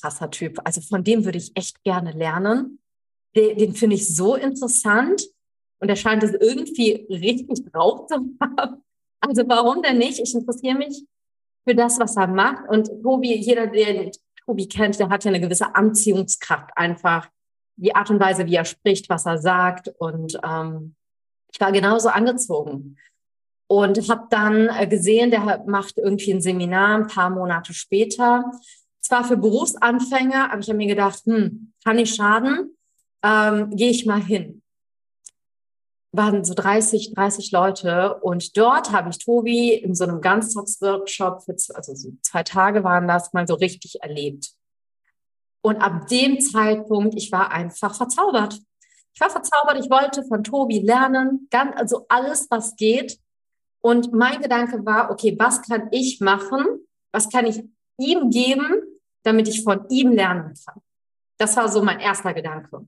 [0.00, 2.78] krasser Typ, also von dem würde ich echt gerne lernen.
[3.36, 5.24] Den, den finde ich so interessant
[5.78, 8.82] und er scheint es irgendwie richtig drauf zu haben.
[9.20, 10.20] Also warum denn nicht?
[10.20, 11.04] Ich interessiere mich
[11.66, 12.68] für das, was er macht.
[12.68, 14.10] Und Tobi, jeder, der
[14.44, 17.28] Tobi kennt, der hat ja eine gewisse Anziehungskraft einfach.
[17.76, 19.88] Die Art und Weise, wie er spricht, was er sagt.
[19.98, 20.94] Und ähm,
[21.52, 22.96] ich war genauso angezogen.
[23.66, 28.50] Und habe dann äh, gesehen, der macht irgendwie ein Seminar ein paar Monate später.
[29.00, 32.76] Zwar für Berufsanfänger, aber ich habe mir gedacht, hm, kann nicht schaden,
[33.22, 34.62] ähm, gehe ich mal hin
[36.12, 41.42] waren so 30, 30 Leute und dort habe ich Tobi in so einem Ganztagsworkshop,
[41.74, 44.52] also so zwei Tage waren das, mal so richtig erlebt.
[45.60, 48.58] Und ab dem Zeitpunkt, ich war einfach verzaubert.
[49.12, 53.18] Ich war verzaubert, ich wollte von Tobi lernen, ganz, also alles, was geht.
[53.80, 56.64] Und mein Gedanke war, okay, was kann ich machen?
[57.12, 57.62] Was kann ich
[57.98, 58.82] ihm geben,
[59.24, 60.80] damit ich von ihm lernen kann?
[61.36, 62.86] Das war so mein erster Gedanke.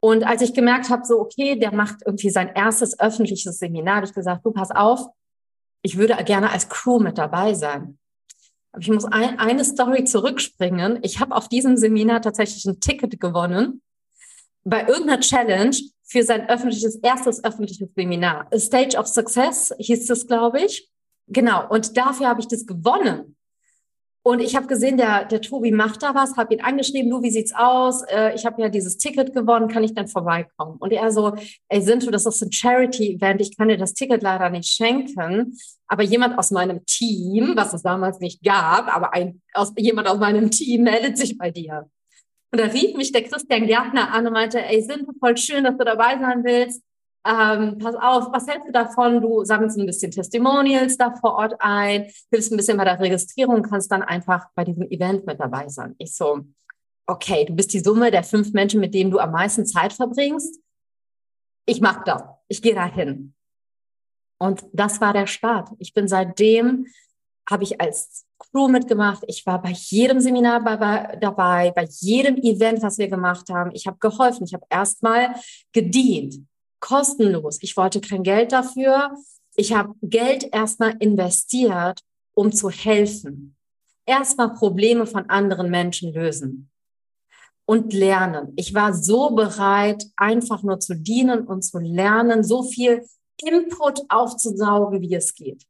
[0.00, 4.06] Und als ich gemerkt habe, so, okay, der macht irgendwie sein erstes öffentliches Seminar, habe
[4.06, 5.06] ich gesagt, du pass auf,
[5.82, 7.98] ich würde gerne als Crew mit dabei sein.
[8.72, 11.00] Aber ich muss ein, eine Story zurückspringen.
[11.02, 13.82] Ich habe auf diesem Seminar tatsächlich ein Ticket gewonnen
[14.64, 18.46] bei irgendeiner Challenge für sein öffentliches, erstes öffentliches Seminar.
[18.52, 20.88] A Stage of Success hieß das, glaube ich.
[21.28, 21.68] Genau.
[21.68, 23.36] Und dafür habe ich das gewonnen.
[24.22, 27.30] Und ich habe gesehen, der, der Tobi macht da was, habe ihn angeschrieben, du, wie
[27.30, 28.02] sieht's aus?
[28.02, 30.76] Äh, ich habe ja dieses Ticket gewonnen, kann ich dann vorbeikommen?
[30.78, 31.34] Und er so,
[31.68, 35.56] ey Sintu, das ist ein Charity-Event, ich kann dir das Ticket leider nicht schenken,
[35.86, 40.18] aber jemand aus meinem Team, was es damals nicht gab, aber ein, aus, jemand aus
[40.18, 41.88] meinem Team meldet sich bei dir.
[42.52, 45.78] Und da rief mich der Christian Gärtner an und meinte, ey Sintu, voll schön, dass
[45.78, 46.82] du dabei sein willst
[47.26, 49.20] ähm, pass auf, was hältst du davon?
[49.20, 53.62] Du sammelst ein bisschen Testimonials da vor Ort ein, hilfst ein bisschen bei der Registrierung,
[53.62, 55.94] kannst dann einfach bei diesem Event mit dabei sein.
[55.98, 56.40] Ich so,
[57.06, 60.60] okay, du bist die Summe der fünf Menschen, mit denen du am meisten Zeit verbringst.
[61.66, 62.22] Ich mach das.
[62.48, 63.34] Ich gehe dahin.
[64.38, 65.68] Und das war der Start.
[65.78, 66.86] Ich bin seitdem,
[67.50, 69.24] habe ich als Crew mitgemacht.
[69.26, 73.72] Ich war bei jedem Seminar bei, bei, dabei, bei jedem Event, was wir gemacht haben.
[73.74, 74.44] Ich habe geholfen.
[74.44, 75.34] Ich habe erstmal
[75.72, 76.46] gedient
[76.80, 77.58] kostenlos.
[77.60, 79.16] Ich wollte kein Geld dafür.
[79.54, 82.00] Ich habe Geld erstmal investiert,
[82.34, 83.56] um zu helfen.
[84.06, 86.70] Erstmal Probleme von anderen Menschen lösen
[87.66, 88.52] und lernen.
[88.56, 93.04] Ich war so bereit, einfach nur zu dienen und zu lernen, so viel
[93.44, 95.64] Input aufzusaugen, wie es geht.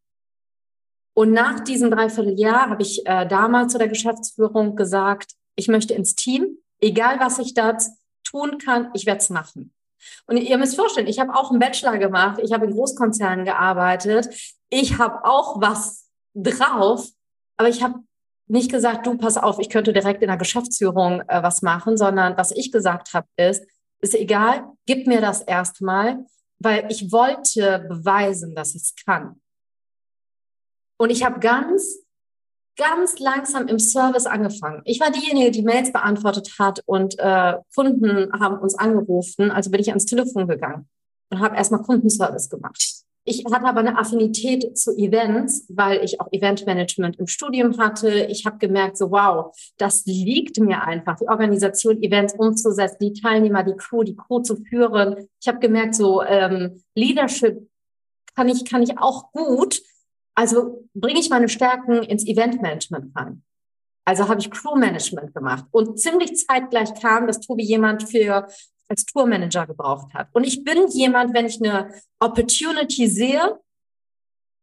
[1.12, 6.14] Und nach diesem Dreivierteljahr habe ich äh, damals zu der Geschäftsführung gesagt, ich möchte ins
[6.14, 7.76] Team, egal was ich da
[8.24, 9.74] tun kann, ich werde es machen.
[10.26, 14.28] Und ihr müsst vorstellen, ich habe auch einen Bachelor gemacht, ich habe in Großkonzernen gearbeitet,
[14.68, 17.08] ich habe auch was drauf,
[17.56, 18.00] aber ich habe
[18.46, 22.36] nicht gesagt, du pass auf, ich könnte direkt in der Geschäftsführung äh, was machen, sondern
[22.36, 23.64] was ich gesagt habe ist,
[24.00, 26.24] ist egal, gib mir das erstmal,
[26.58, 29.40] weil ich wollte beweisen, dass ich es kann.
[30.98, 32.00] Und ich habe ganz
[32.80, 34.80] ganz langsam im Service angefangen.
[34.84, 39.50] Ich war diejenige, die Mails beantwortet hat und äh, Kunden haben uns angerufen.
[39.50, 40.88] Also bin ich ans Telefon gegangen
[41.28, 43.04] und habe erstmal Kundenservice gemacht.
[43.24, 48.26] Ich hatte aber eine Affinität zu Events, weil ich auch Eventmanagement im Studium hatte.
[48.30, 53.62] Ich habe gemerkt, so wow, das liegt mir einfach, die Organisation Events umzusetzen, die Teilnehmer,
[53.62, 55.28] die Crew, die Crew zu führen.
[55.38, 57.68] Ich habe gemerkt, so ähm, Leadership
[58.34, 59.82] kann ich kann ich auch gut.
[60.34, 63.42] Also bringe ich meine Stärken ins Eventmanagement rein.
[64.04, 65.66] Also habe ich Crewmanagement gemacht.
[65.70, 68.48] Und ziemlich zeitgleich kam, dass Tobi jemand für
[68.88, 70.28] als Tourmanager gebraucht hat.
[70.32, 73.60] Und ich bin jemand, wenn ich eine Opportunity sehe,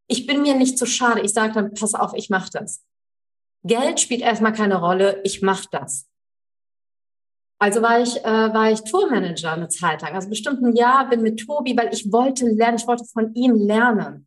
[0.08, 1.22] ich bin mir nicht zu schade.
[1.22, 2.84] Ich sage dann, pass auf, ich mache das.
[3.64, 6.08] Geld spielt erstmal keine Rolle, ich mache das.
[7.60, 11.22] Also war ich, äh, war ich Tourmanager eine Zeit lang, also bestimmt ein Jahr, bin
[11.22, 14.27] mit Tobi, weil ich wollte lernen, ich wollte von ihm lernen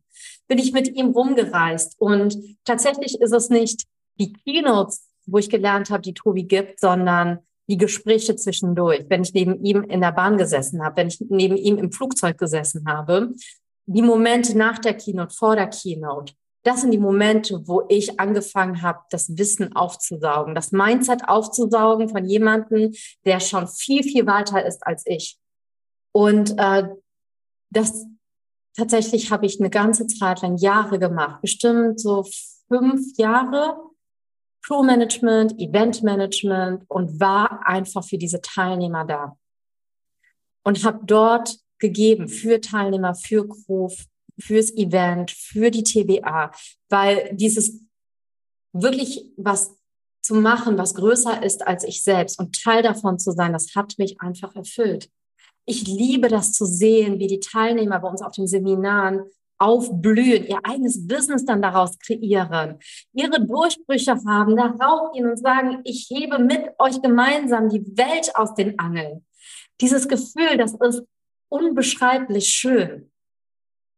[0.51, 1.95] bin ich mit ihm rumgereist.
[1.97, 3.85] Und tatsächlich ist es nicht
[4.19, 9.33] die Keynotes, wo ich gelernt habe, die Tobi gibt, sondern die Gespräche zwischendurch, wenn ich
[9.33, 13.31] neben ihm in der Bahn gesessen habe, wenn ich neben ihm im Flugzeug gesessen habe,
[13.85, 16.33] die Momente nach der Keynote, vor der Keynote,
[16.63, 22.25] das sind die Momente, wo ich angefangen habe, das Wissen aufzusaugen, das Mindset aufzusaugen von
[22.25, 22.91] jemandem,
[23.23, 25.39] der schon viel, viel weiter ist als ich.
[26.11, 26.89] Und äh,
[27.69, 28.05] das
[28.75, 32.25] tatsächlich habe ich eine ganze Zeit lang Jahre gemacht, bestimmt so
[32.67, 33.77] fünf Jahre
[34.63, 39.37] Crew-Management, Event-Management und war einfach für diese Teilnehmer da.
[40.63, 43.89] Und habe dort gegeben für Teilnehmer, für Crew,
[44.39, 46.51] fürs Event, für die TBA,
[46.89, 47.81] weil dieses
[48.71, 49.75] wirklich was
[50.21, 53.97] zu machen, was größer ist als ich selbst und Teil davon zu sein, das hat
[53.97, 55.09] mich einfach erfüllt.
[55.65, 59.21] Ich liebe das zu sehen, wie die Teilnehmer bei uns auf den Seminaren
[59.61, 62.79] aufblühen, ihr eigenes Business dann daraus kreieren,
[63.13, 68.55] ihre Durchbrüche haben, da rausgehen und sagen, ich hebe mit euch gemeinsam die Welt aus
[68.55, 69.23] den Angeln.
[69.79, 71.03] Dieses Gefühl, das ist
[71.49, 73.11] unbeschreiblich schön.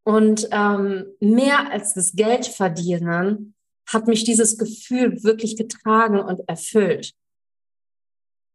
[0.06, 3.56] Und ähm, mehr als das Geld verdienen,
[3.88, 7.14] hat mich dieses Gefühl wirklich getragen und erfüllt.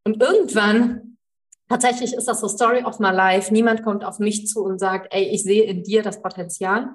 [0.05, 1.18] Und irgendwann,
[1.69, 5.13] tatsächlich ist das so Story of my life, niemand kommt auf mich zu und sagt,
[5.13, 6.95] ey, ich sehe in dir das Potenzial.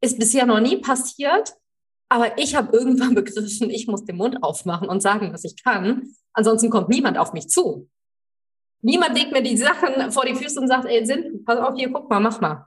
[0.00, 1.54] Ist bisher noch nie passiert,
[2.08, 6.14] aber ich habe irgendwann begriffen, ich muss den Mund aufmachen und sagen, was ich kann.
[6.32, 7.88] Ansonsten kommt niemand auf mich zu.
[8.80, 11.90] Niemand legt mir die Sachen vor die Füße und sagt, ey, Sinn, pass auf, hier,
[11.92, 12.66] guck mal, mach mal.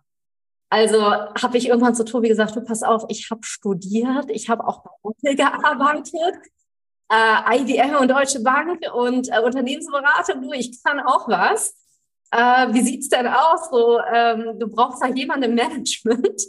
[0.70, 4.66] Also habe ich irgendwann zu Tobi gesagt, du pass auf, ich habe studiert, ich habe
[4.66, 6.36] auch bei Opel gearbeitet,
[7.12, 11.76] äh, IBM und Deutsche Bank und äh, Unternehmensberatung, du, ich kann auch was.
[12.32, 13.70] Äh, wie sieht's denn aus?
[13.70, 16.42] So, ähm, du brauchst da jemanden im Management.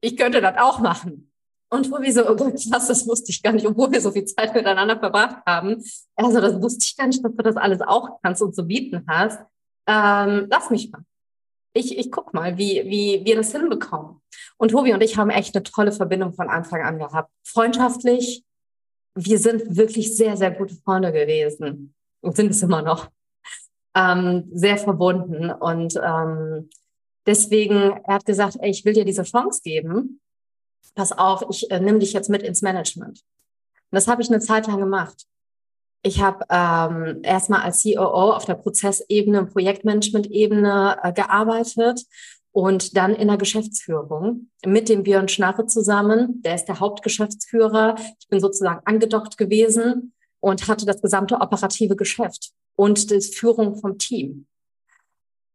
[0.00, 1.30] Ich könnte das auch machen.
[1.68, 4.24] Und Tobi so, oh Gott, krass, das wusste ich gar nicht, obwohl wir so viel
[4.24, 5.84] Zeit miteinander verbracht haben.
[6.16, 9.04] Also, das wusste ich gar nicht, dass du das alles auch kannst und zu bieten
[9.06, 9.38] hast.
[9.86, 11.02] Ähm, lass mich mal.
[11.72, 14.20] Ich, ich guck mal, wie, wie wir das hinbekommen.
[14.56, 17.30] Und Tobi und ich haben echt eine tolle Verbindung von Anfang an gehabt.
[17.44, 18.42] Freundschaftlich.
[19.14, 23.10] Wir sind wirklich sehr, sehr gute Freunde gewesen und sind es immer noch.
[23.94, 25.50] Ähm, sehr verbunden.
[25.50, 26.70] Und ähm,
[27.26, 30.20] deswegen, er hat gesagt, ey, ich will dir diese Chance geben
[30.94, 33.20] pass auf, ich äh, nehme dich jetzt mit ins Management.
[33.20, 35.26] Und das habe ich eine Zeit lang gemacht.
[36.02, 42.02] Ich habe ähm, erstmal als COO auf der Prozessebene, Projektmanagement-Ebene äh, gearbeitet
[42.52, 46.42] und dann in der Geschäftsführung mit dem Björn Schnarre zusammen.
[46.42, 47.94] Der ist der Hauptgeschäftsführer.
[48.18, 53.98] Ich bin sozusagen angedockt gewesen und hatte das gesamte operative Geschäft und die Führung vom
[53.98, 54.46] Team.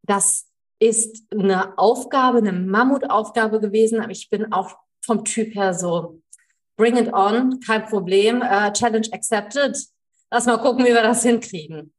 [0.04, 0.46] Das
[0.80, 6.22] ist eine Aufgabe, eine Mammutaufgabe gewesen, aber ich bin auch vom Typ her so,
[6.78, 9.78] bring it on, kein Problem, uh, Challenge accepted.
[10.32, 11.94] Lass mal gucken, wie wir das hinkriegen.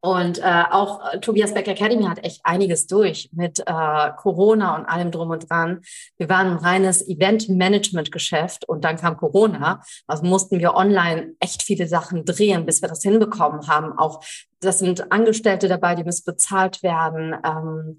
[0.00, 4.86] Und äh, auch äh, Tobias Beck Academy hat echt einiges durch mit äh, Corona und
[4.86, 5.80] allem drum und dran.
[6.16, 9.82] Wir waren ein reines Event-Management-Geschäft und dann kam Corona.
[10.06, 13.98] Also mussten wir online echt viele Sachen drehen, bis wir das hinbekommen haben.
[13.98, 14.22] Auch
[14.60, 17.34] das sind Angestellte dabei, die müssen bezahlt werden.
[17.44, 17.98] Ähm,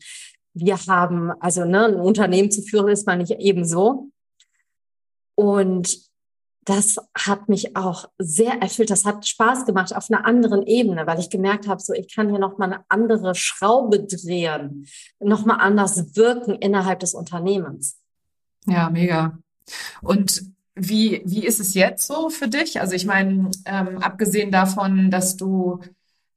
[0.54, 4.10] wir haben, also ne, ein Unternehmen zu führen ist man nicht ebenso.
[5.36, 6.09] Und
[6.70, 8.92] das hat mich auch sehr erfüllt.
[8.92, 12.30] Das hat Spaß gemacht auf einer anderen Ebene, weil ich gemerkt habe, so ich kann
[12.30, 14.86] hier noch mal eine andere Schraube drehen,
[15.20, 17.98] noch mal anders wirken innerhalb des Unternehmens.
[18.68, 19.40] Ja, mega.
[20.02, 20.44] Und
[20.76, 22.80] wie wie ist es jetzt so für dich?
[22.80, 25.80] Also ich meine, ähm, abgesehen davon, dass du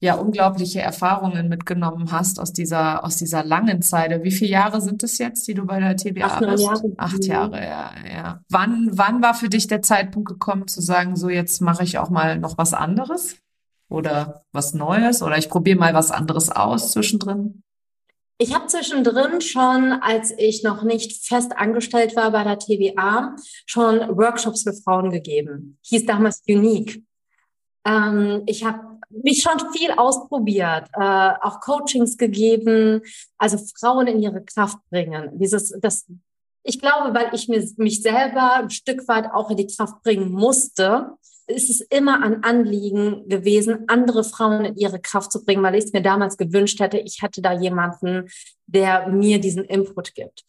[0.02, 4.24] ja unglaubliche Erfahrungen mitgenommen hast aus dieser, aus dieser langen Zeit.
[4.24, 6.64] Wie viele Jahre sind es jetzt, die du bei der TBA Acht bist?
[6.64, 6.92] Jahre.
[6.96, 8.40] Acht Jahre, ja, ja.
[8.48, 12.10] Wann, wann war für dich der Zeitpunkt gekommen zu sagen, so jetzt mache ich auch
[12.10, 13.36] mal noch was anderes?
[13.88, 15.22] Oder was Neues?
[15.22, 17.62] Oder ich probiere mal was anderes aus zwischendrin?
[18.38, 23.36] Ich habe zwischendrin schon, als ich noch nicht fest angestellt war bei der TBA,
[23.66, 25.78] schon Workshops für Frauen gegeben.
[25.82, 27.04] Hieß damals Unique.
[27.84, 28.91] Ähm, ich habe
[29.22, 33.02] mich schon viel ausprobiert, äh, auch Coachings gegeben,
[33.38, 35.30] also Frauen in ihre Kraft bringen.
[35.38, 36.06] Dieses, das,
[36.62, 40.30] ich glaube, weil ich mir, mich selber ein Stück weit auch in die Kraft bringen
[40.30, 41.16] musste,
[41.46, 45.84] ist es immer ein Anliegen gewesen, andere Frauen in ihre Kraft zu bringen, weil ich
[45.84, 48.28] es mir damals gewünscht hätte, ich hätte da jemanden,
[48.66, 50.44] der mir diesen Input gibt.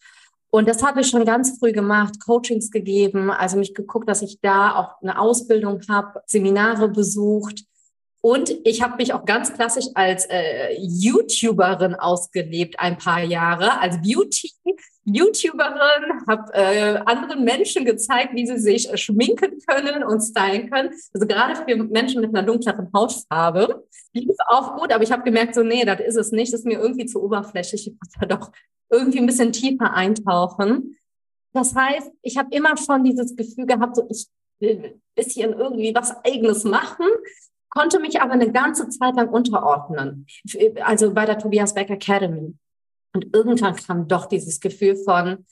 [0.50, 4.38] Und das habe ich schon ganz früh gemacht, Coachings gegeben, also mich geguckt, dass ich
[4.40, 7.64] da auch eine Ausbildung habe, Seminare besucht,
[8.24, 14.00] Und ich habe mich auch ganz klassisch als äh, YouTuberin ausgelebt ein paar Jahre, als
[14.00, 20.88] Beauty-YouTuberin, habe äh, anderen Menschen gezeigt, wie sie sich äh, schminken können und stylen können.
[21.12, 23.84] Also gerade für Menschen mit einer dunkleren Hautfarbe.
[24.14, 26.60] Die ist auch gut, aber ich habe gemerkt, so nee, das ist es nicht, das
[26.60, 27.88] ist mir irgendwie zu oberflächlich.
[27.88, 28.52] Ich muss da doch
[28.88, 30.96] irgendwie ein bisschen tiefer eintauchen.
[31.52, 34.28] Das heißt, ich habe immer schon dieses Gefühl gehabt, so ich
[34.60, 37.04] will ein bisschen irgendwie was Eigenes machen
[37.74, 40.26] konnte mich aber eine ganze Zeit lang unterordnen,
[40.82, 42.54] also bei der Tobias Beck Academy.
[43.12, 45.44] Und irgendwann kam doch dieses Gefühl von,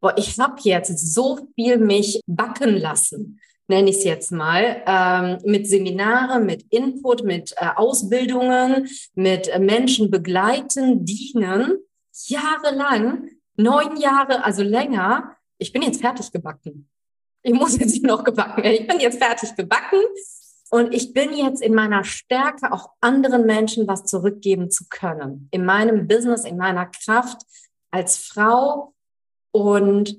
[0.00, 5.38] boah, ich habe jetzt so viel mich backen lassen, nenne ich es jetzt mal, ähm,
[5.44, 11.78] mit Seminare, mit Input, mit äh, Ausbildungen, mit äh, Menschen begleiten, dienen,
[12.26, 15.36] jahrelang, neun Jahre, also länger.
[15.58, 16.88] Ich bin jetzt fertig gebacken.
[17.42, 18.64] Ich muss jetzt noch gebacken.
[18.64, 20.00] Ich bin jetzt fertig gebacken
[20.70, 25.48] und ich bin jetzt in meiner Stärke, auch anderen Menschen was zurückgeben zu können.
[25.50, 27.42] In meinem Business, in meiner Kraft
[27.90, 28.94] als Frau.
[29.50, 30.16] Und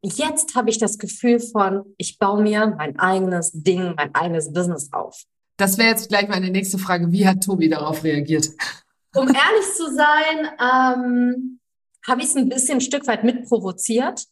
[0.00, 4.92] jetzt habe ich das Gefühl von, ich baue mir mein eigenes Ding, mein eigenes Business
[4.92, 5.24] auf.
[5.56, 7.10] Das wäre jetzt gleich meine nächste Frage.
[7.10, 8.48] Wie hat Tobi darauf reagiert?
[9.14, 11.58] Um ehrlich zu sein, ähm,
[12.06, 14.24] habe ich es ein bisschen ein Stück weit mitprovoziert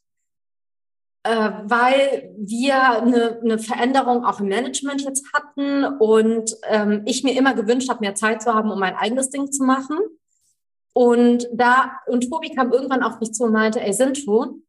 [1.24, 7.54] weil wir eine, eine Veränderung auch im Management jetzt hatten und ähm, ich mir immer
[7.54, 9.98] gewünscht habe, mehr Zeit zu haben, um mein eigenes Ding zu machen.
[10.94, 14.62] Und da, und Tobi kam irgendwann auf mich zu und meinte, ey, Sintu,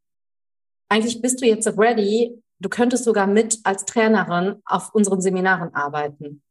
[0.90, 6.42] eigentlich bist du jetzt ready, du könntest sogar mit als Trainerin auf unseren Seminaren arbeiten.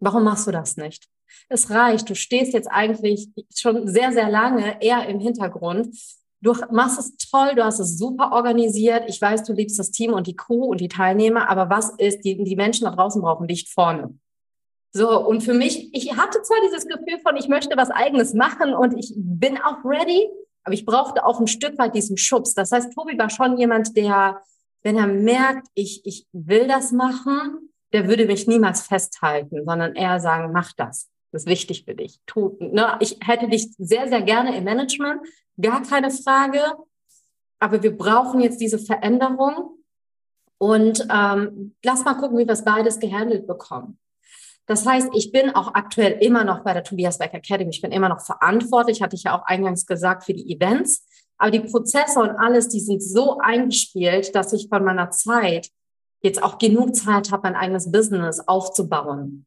[0.00, 1.08] Warum machst du das nicht?
[1.48, 5.94] Es reicht, du stehst jetzt eigentlich schon sehr, sehr lange eher im Hintergrund
[6.40, 9.04] Du machst es toll, du hast es super organisiert.
[9.08, 12.20] Ich weiß, du liebst das Team und die Crew und die Teilnehmer, aber was ist,
[12.20, 14.14] die, die Menschen da draußen brauchen dich vorne.
[14.92, 18.72] So, und für mich, ich hatte zwar dieses Gefühl von, ich möchte was eigenes machen
[18.72, 20.28] und ich bin auch ready,
[20.64, 22.54] aber ich brauchte auch ein Stück weit diesen Schubs.
[22.54, 24.40] Das heißt, Tobi war schon jemand, der,
[24.82, 30.20] wenn er merkt, ich, ich will das machen, der würde mich niemals festhalten, sondern eher
[30.20, 31.08] sagen, mach das.
[31.30, 32.20] Das ist wichtig für dich.
[32.26, 32.96] Tu, ne?
[33.00, 35.20] Ich hätte dich sehr, sehr gerne im Management,
[35.60, 36.60] gar keine Frage.
[37.58, 39.78] Aber wir brauchen jetzt diese Veränderung
[40.58, 43.98] und ähm, lass mal gucken, wie wir es beides gehandelt bekommen.
[44.66, 47.70] Das heißt, ich bin auch aktuell immer noch bei der Tobias Beck Academy.
[47.70, 51.06] Ich bin immer noch verantwortlich, hatte ich ja auch eingangs gesagt, für die Events.
[51.38, 55.70] Aber die Prozesse und alles, die sind so eingespielt, dass ich von meiner Zeit
[56.20, 59.46] jetzt auch genug Zeit habe, mein eigenes Business aufzubauen.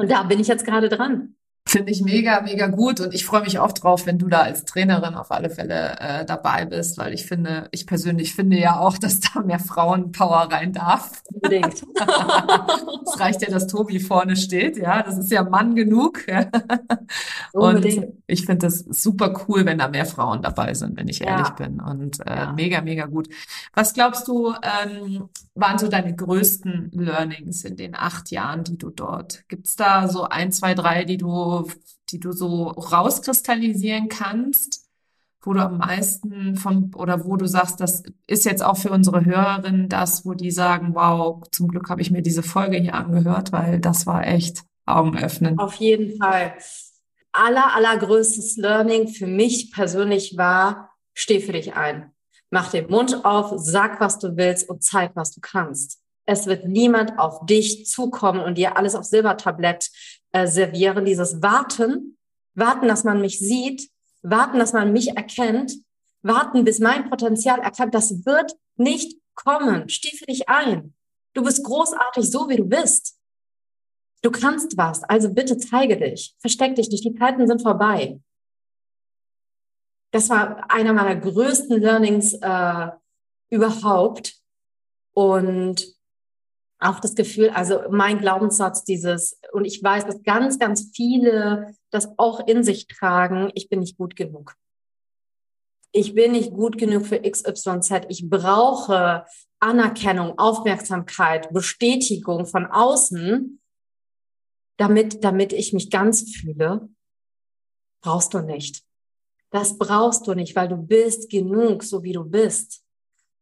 [0.00, 1.34] Und da bin ich jetzt gerade dran.
[1.66, 4.64] Finde ich mega, mega gut und ich freue mich auch drauf, wenn du da als
[4.64, 8.98] Trainerin auf alle Fälle äh, dabei bist, weil ich finde, ich persönlich finde ja auch,
[8.98, 11.22] dass da mehr Frauenpower rein darf.
[11.32, 11.74] Unbedingt.
[13.06, 16.20] es reicht ja, dass Tobi vorne steht, ja, das ist ja Mann genug.
[17.52, 18.04] Unbedingt.
[18.04, 21.48] Und ich finde das super cool, wenn da mehr Frauen dabei sind, wenn ich ehrlich
[21.48, 21.54] ja.
[21.54, 22.52] bin und äh, ja.
[22.52, 23.28] mega, mega gut.
[23.74, 28.90] Was glaubst du, ähm, waren so deine größten Learnings in den acht Jahren, die du
[28.90, 29.44] dort?
[29.48, 31.49] Gibt's da so ein, zwei, drei, die du
[32.10, 34.86] die du so rauskristallisieren kannst,
[35.42, 39.24] wo du am meisten von oder wo du sagst, das ist jetzt auch für unsere
[39.24, 43.52] Hörerinnen das, wo die sagen, wow, zum Glück habe ich mir diese Folge hier angehört,
[43.52, 45.58] weil das war echt Augenöffnen.
[45.58, 46.54] Auf jeden Fall.
[47.32, 52.12] Aller, allergrößtes Learning für mich persönlich war, steh für dich ein.
[52.50, 56.00] Mach den Mund auf, sag, was du willst und zeig, was du kannst.
[56.26, 59.90] Es wird niemand auf dich zukommen und dir alles auf Silbertablett
[60.32, 62.16] äh, servieren, dieses Warten,
[62.54, 63.90] warten, dass man mich sieht,
[64.22, 65.74] warten, dass man mich erkennt,
[66.22, 69.88] warten, bis mein Potenzial erkannt, das wird nicht kommen.
[69.88, 70.94] Für dich ein.
[71.34, 73.16] Du bist großartig, so wie du bist.
[74.22, 76.34] Du kannst was, also bitte zeige dich.
[76.40, 78.20] Versteck dich nicht, die Zeiten sind vorbei.
[80.10, 82.88] Das war einer meiner größten Learnings äh,
[83.48, 84.34] überhaupt.
[85.12, 85.96] Und
[86.80, 92.08] auch das Gefühl, also mein Glaubenssatz dieses, und ich weiß, dass ganz, ganz viele das
[92.16, 94.54] auch in sich tragen, ich bin nicht gut genug.
[95.92, 98.06] Ich bin nicht gut genug für XYZ.
[98.08, 99.26] Ich brauche
[99.58, 103.60] Anerkennung, Aufmerksamkeit, Bestätigung von außen,
[104.78, 106.88] damit, damit ich mich ganz fühle.
[108.02, 108.82] Brauchst du nicht.
[109.50, 112.82] Das brauchst du nicht, weil du bist genug, so wie du bist.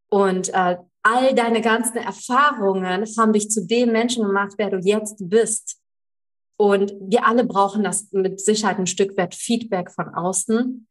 [0.08, 5.16] Und äh, all deine ganzen Erfahrungen haben dich zu dem Menschen gemacht, wer du jetzt
[5.28, 5.80] bist.
[6.56, 10.88] Und wir alle brauchen das mit Sicherheit ein Stück weit Feedback von außen.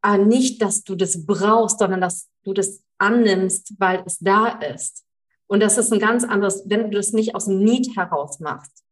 [0.00, 5.04] Aber nicht, dass du das brauchst, sondern dass du das annimmst, weil es da ist.
[5.48, 8.82] Und das ist ein ganz anderes, wenn du das nicht aus dem Need heraus machst.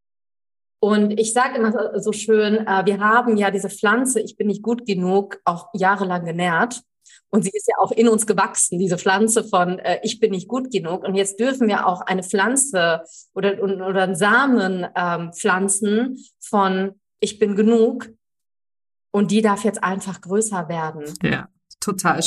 [0.83, 4.63] Und ich sage immer so schön, äh, wir haben ja diese Pflanze, ich bin nicht
[4.63, 6.81] gut genug, auch jahrelang genährt.
[7.31, 10.49] Und sie ist ja auch in uns gewachsen, diese Pflanze von äh, ich bin nicht
[10.49, 11.03] gut genug.
[11.03, 13.03] Und jetzt dürfen wir auch eine Pflanze
[13.33, 18.09] oder, oder einen Samen ähm, pflanzen von ich bin genug.
[19.11, 21.05] Und die darf jetzt einfach größer werden.
[21.23, 22.21] Ja, total.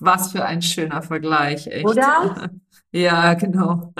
[0.00, 1.86] Was für ein schöner Vergleich, echt.
[1.86, 2.50] Oder?
[2.92, 3.92] Ja, genau.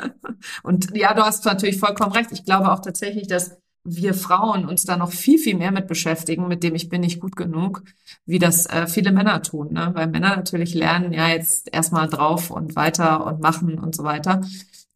[0.62, 2.32] Und ja, du hast natürlich vollkommen recht.
[2.32, 6.49] Ich glaube auch tatsächlich, dass wir Frauen uns da noch viel, viel mehr mit beschäftigen,
[6.49, 7.82] mit dem ich bin nicht gut genug,
[8.24, 9.72] wie das äh, viele Männer tun.
[9.72, 9.93] Ne?
[9.95, 14.41] Weil Männer natürlich lernen, ja, jetzt erstmal drauf und weiter und machen und so weiter.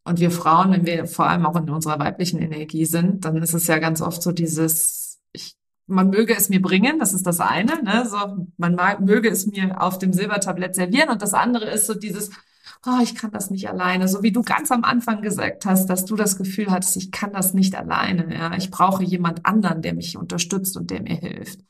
[0.05, 3.55] Und wir Frauen, wenn wir vor allem auch in unserer weiblichen Energie sind, dann ist
[3.55, 7.39] es ja ganz oft so dieses, ich, man möge es mir bringen, das ist das
[7.41, 8.07] eine, ne?
[8.09, 11.95] so, man mag, möge es mir auf dem Silbertablett servieren und das andere ist so
[11.95, 12.31] dieses,
[12.87, 14.09] oh, ich kann das nicht alleine.
[14.09, 17.33] So wie du ganz am Anfang gesagt hast, dass du das Gefühl hattest, ich kann
[17.33, 18.35] das nicht alleine.
[18.35, 21.61] Ja, ich brauche jemand anderen, der mich unterstützt und der mir hilft.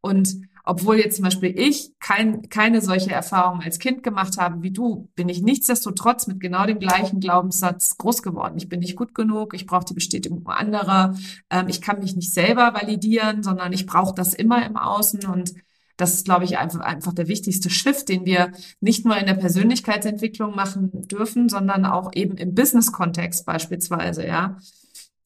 [0.00, 4.70] Und obwohl jetzt zum Beispiel ich kein, keine solche Erfahrung als Kind gemacht habe wie
[4.70, 8.54] du, bin ich nichtsdestotrotz mit genau dem gleichen Glaubenssatz groß geworden.
[8.56, 11.14] Ich bin nicht gut genug, ich brauche die Bestätigung anderer,
[11.50, 15.54] ähm, ich kann mich nicht selber validieren, sondern ich brauche das immer im Außen und
[15.96, 19.34] das ist, glaube ich, einfach, einfach der wichtigste Shift, den wir nicht nur in der
[19.34, 24.58] Persönlichkeitsentwicklung machen dürfen, sondern auch eben im Business-Kontext beispielsweise, ja.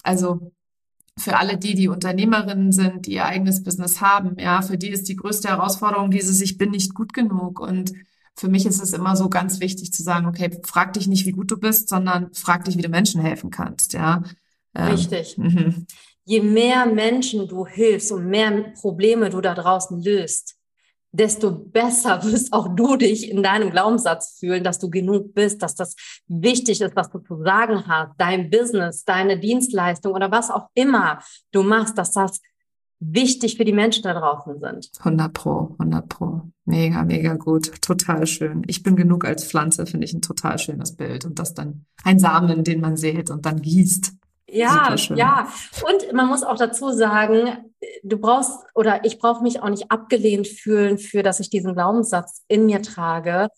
[0.03, 0.53] Also
[1.17, 5.09] für alle die, die Unternehmerinnen sind, die ihr eigenes Business haben, ja, für die ist
[5.09, 7.61] die größte Herausforderung dieses, ich bin nicht gut genug.
[7.61, 7.93] Und
[8.37, 11.33] für mich ist es immer so ganz wichtig zu sagen, okay, frag dich nicht, wie
[11.33, 14.23] gut du bist, sondern frag dich, wie du Menschen helfen kannst, ja.
[14.75, 15.37] Ähm, Richtig.
[15.39, 15.87] Ähm,
[16.25, 20.58] Je mehr Menschen du hilfst und mehr Probleme du da draußen löst,
[21.13, 25.75] desto besser wirst auch du dich in deinem Glaubenssatz fühlen, dass du genug bist, dass
[25.75, 25.95] das
[26.27, 31.21] wichtig ist, was du zu sagen hast, dein Business, deine Dienstleistung oder was auch immer
[31.53, 32.41] du machst, dass das
[33.01, 34.91] wichtig für die Menschen da draußen sind.
[34.99, 36.43] 100 Pro, 100 Pro.
[36.65, 37.81] Mega, mega gut.
[37.81, 38.63] Total schön.
[38.67, 41.25] Ich bin genug als Pflanze, finde ich ein total schönes Bild.
[41.25, 44.13] Und das dann ein Samen, den man sät und dann gießt.
[44.51, 45.53] Ja, ja.
[45.87, 47.71] Und man muss auch dazu sagen,
[48.03, 52.45] du brauchst oder ich brauche mich auch nicht abgelehnt fühlen für, dass ich diesen Glaubenssatz
[52.49, 53.49] in mir trage,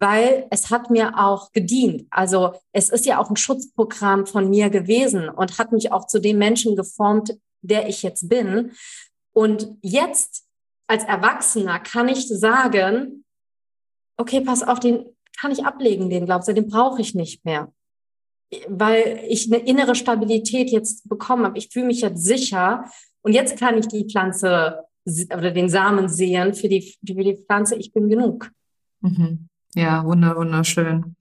[0.00, 2.06] weil es hat mir auch gedient.
[2.10, 6.20] Also es ist ja auch ein Schutzprogramm von mir gewesen und hat mich auch zu
[6.20, 8.72] dem Menschen geformt, der ich jetzt bin.
[9.32, 10.44] Und jetzt
[10.88, 13.24] als Erwachsener kann ich sagen,
[14.16, 15.04] okay, pass auf, den
[15.38, 17.72] kann ich ablegen, den Glaubenssatz, den brauche ich nicht mehr
[18.68, 21.58] weil ich eine innere Stabilität jetzt bekommen habe.
[21.58, 22.84] Ich fühle mich jetzt sicher
[23.22, 27.76] und jetzt kann ich die Pflanze oder den Samen sehen für die, für die Pflanze.
[27.76, 28.50] Ich bin genug.
[29.00, 29.48] Mhm.
[29.74, 31.16] Ja, wunderschön.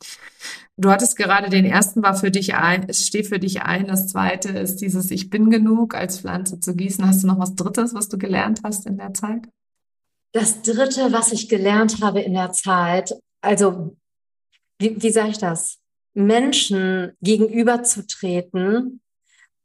[0.75, 3.87] Du hattest gerade den ersten war für dich ein, es steht für dich ein.
[3.87, 7.05] Das zweite ist dieses Ich bin genug als Pflanze zu gießen.
[7.05, 9.49] Hast du noch was Drittes, was du gelernt hast in der Zeit?
[10.31, 13.97] Das Dritte, was ich gelernt habe in der Zeit, also
[14.79, 15.78] wie, wie sage ich das?
[16.13, 19.01] Menschen gegenüberzutreten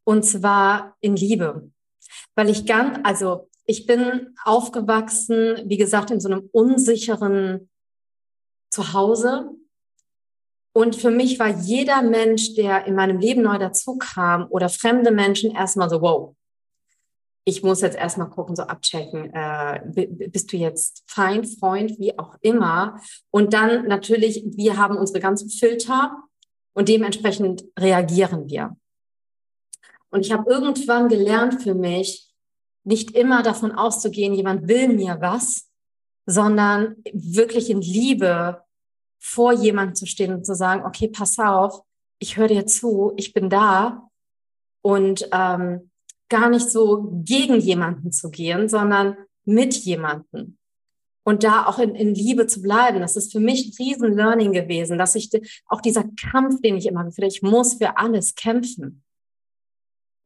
[0.05, 1.71] und zwar in Liebe.
[2.35, 7.71] Weil ich ganz, also ich bin aufgewachsen, wie gesagt, in so einem unsicheren
[8.71, 9.51] Zuhause.
[10.73, 15.53] Und für mich war jeder Mensch, der in meinem Leben neu dazukam oder fremde Menschen
[15.53, 16.35] erstmal so, wow,
[17.47, 19.81] ich muss jetzt erstmal gucken, so abchecken, äh,
[20.31, 23.01] bist du jetzt Feind, Freund, wie auch immer.
[23.31, 26.25] Und dann natürlich, wir haben unsere ganzen Filter
[26.75, 28.77] und dementsprechend reagieren wir.
[30.11, 32.31] Und ich habe irgendwann gelernt für mich,
[32.85, 35.71] nicht immer davon auszugehen, jemand will mir was,
[36.27, 38.63] sondern wirklich in Liebe
[39.19, 41.83] vor jemandem zu stehen und zu sagen, okay, pass auf,
[42.19, 44.09] ich höre dir zu, ich bin da
[44.83, 45.91] und ähm,
[46.29, 50.59] gar nicht so gegen jemanden zu gehen, sondern mit jemanden
[51.25, 53.01] und da auch in, in Liebe zu bleiben.
[53.01, 55.31] Das ist für mich ein riesen Learning gewesen, dass ich
[55.67, 59.03] auch dieser Kampf, den ich immer gefühlt ich muss für alles kämpfen.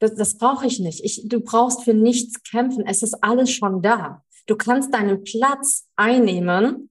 [0.00, 1.02] Das, das brauche ich nicht.
[1.04, 2.86] Ich, du brauchst für nichts kämpfen.
[2.86, 4.22] Es ist alles schon da.
[4.46, 6.90] Du kannst deinen Platz einnehmen.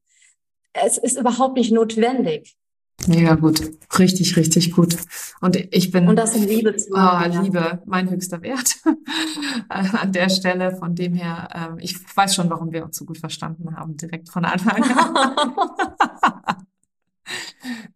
[0.74, 2.57] Es ist überhaupt nicht notwendig.
[3.06, 3.62] Mega gut.
[4.00, 4.98] Richtig, richtig gut.
[5.40, 6.08] Und ich bin.
[6.08, 7.32] Und das in Liebe zu machen.
[7.32, 8.78] Ah, Liebe, mein höchster Wert.
[9.70, 13.20] An der Stelle, von dem her, ähm, ich weiß schon, warum wir uns so gut
[13.20, 15.16] verstanden haben, direkt von Anfang an.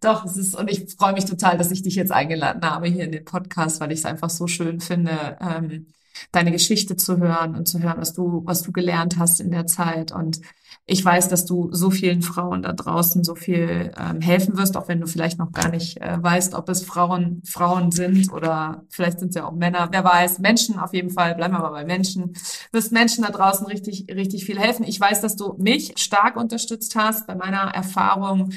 [0.01, 3.05] Doch, es ist, und ich freue mich total, dass ich dich jetzt eingeladen habe hier
[3.05, 5.87] in den Podcast, weil ich es einfach so schön finde, ähm,
[6.31, 9.67] deine Geschichte zu hören und zu hören, was du, was du gelernt hast in der
[9.67, 10.11] Zeit.
[10.11, 10.41] Und
[10.85, 14.87] ich weiß, dass du so vielen Frauen da draußen so viel ähm, helfen wirst, auch
[14.87, 19.19] wenn du vielleicht noch gar nicht äh, weißt, ob es Frauen, Frauen sind oder vielleicht
[19.19, 19.89] sind es ja auch Männer.
[19.91, 22.33] Wer weiß, Menschen auf jeden Fall, bleiben wir mal bei Menschen.
[22.71, 24.83] Wirst Menschen da draußen richtig, richtig viel helfen.
[24.83, 28.49] Ich weiß, dass du mich stark unterstützt hast bei meiner Erfahrung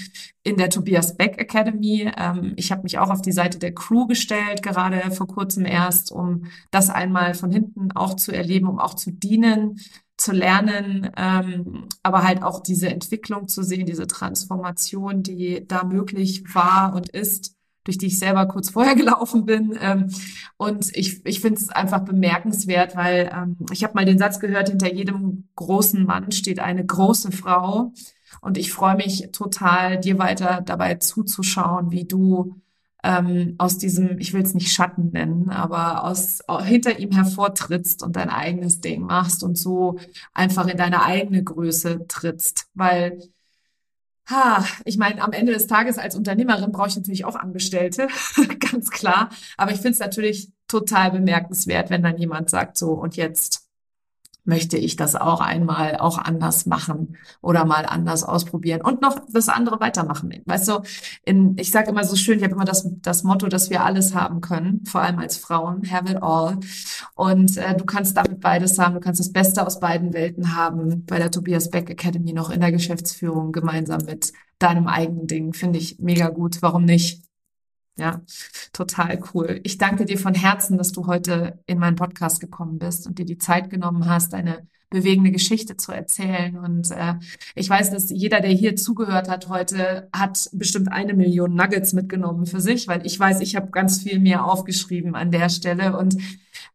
[0.43, 2.11] in der Tobias Beck Academy.
[2.16, 6.11] Ähm, ich habe mich auch auf die Seite der Crew gestellt, gerade vor kurzem erst,
[6.11, 9.77] um das einmal von hinten auch zu erleben, um auch zu dienen
[10.17, 16.45] zu lernen, ähm, aber halt auch diese Entwicklung zu sehen, diese Transformation, die da möglich
[16.55, 19.77] war und ist, durch die ich selber kurz vorher gelaufen bin.
[19.81, 20.11] Ähm,
[20.57, 24.69] und ich, ich finde es einfach bemerkenswert, weil ähm, ich habe mal den Satz gehört,
[24.69, 27.93] hinter jedem großen Mann steht eine große Frau.
[28.41, 32.61] Und ich freue mich total, dir weiter dabei zuzuschauen, wie du
[33.05, 38.16] ähm, aus diesem, ich will es nicht Schatten nennen, aber aus hinter ihm hervortrittst und
[38.16, 39.98] dein eigenes Ding machst und so
[40.32, 42.66] einfach in deine eigene Größe trittst.
[42.72, 43.20] Weil,
[44.26, 48.09] ha, ich meine, am Ende des Tages als Unternehmerin brauche ich natürlich auch Angestellte,
[48.70, 49.28] ganz klar.
[49.59, 53.64] Aber ich finde es natürlich total bemerkenswert, wenn dann jemand sagt, so, und jetzt
[54.45, 59.49] möchte ich das auch einmal auch anders machen oder mal anders ausprobieren und noch das
[59.49, 60.32] andere weitermachen.
[60.45, 60.82] Weißt du,
[61.24, 64.14] in, ich sage immer so schön, ich habe immer das, das Motto, dass wir alles
[64.14, 66.59] haben können, vor allem als Frauen, have it all.
[67.14, 71.05] Und äh, du kannst damit beides haben, du kannst das Beste aus beiden Welten haben,
[71.07, 75.53] bei der Tobias Beck Academy noch in der Geschäftsführung gemeinsam mit deinem eigenen Ding.
[75.53, 76.62] Finde ich mega gut.
[76.62, 77.22] Warum nicht?
[77.97, 78.22] Ja,
[78.72, 79.61] total cool.
[79.62, 83.24] Ich danke dir von Herzen, dass du heute in meinen Podcast gekommen bist und dir
[83.24, 86.57] die Zeit genommen hast, eine bewegende Geschichte zu erzählen.
[86.57, 87.14] Und äh,
[87.55, 92.47] ich weiß, dass jeder, der hier zugehört hat heute, hat bestimmt eine Million Nuggets mitgenommen
[92.47, 95.97] für sich, weil ich weiß, ich habe ganz viel mehr aufgeschrieben an der Stelle.
[95.97, 96.16] Und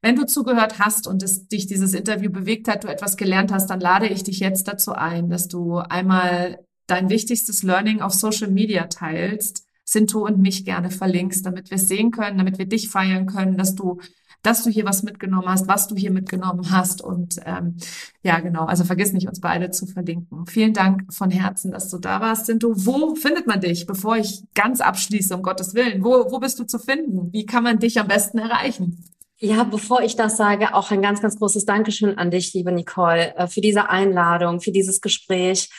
[0.01, 3.69] wenn du zugehört hast und es dich dieses Interview bewegt hat, du etwas gelernt hast,
[3.69, 8.49] dann lade ich dich jetzt dazu ein, dass du einmal dein wichtigstes Learning auf Social
[8.49, 12.89] Media teilst Sinto und mich gerne verlinkst, damit wir es sehen können, damit wir dich
[12.89, 13.99] feiern können, dass du
[14.41, 17.01] dass du hier was mitgenommen hast, was du hier mitgenommen hast.
[17.01, 17.75] Und ähm,
[18.23, 20.45] ja, genau, also vergiss nicht, uns beide zu verlinken.
[20.45, 22.45] Vielen Dank von Herzen, dass du da warst.
[22.45, 26.05] Sinto, wo findet man dich, bevor ich ganz abschließe, um Gottes Willen?
[26.05, 27.33] Wo, wo bist du zu finden?
[27.33, 29.03] Wie kann man dich am besten erreichen?
[29.41, 33.35] Ja, bevor ich das sage, auch ein ganz, ganz großes Dankeschön an dich, liebe Nicole,
[33.37, 35.69] äh, für diese Einladung, für dieses Gespräch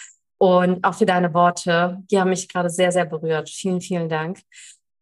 [0.40, 1.98] und auch für deine Worte.
[2.10, 3.50] Die haben mich gerade sehr, sehr berührt.
[3.50, 4.40] Vielen, vielen Dank.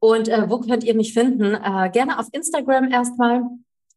[0.01, 1.55] Und äh, wo könnt ihr mich finden?
[1.55, 3.43] Äh, gerne auf Instagram erstmal.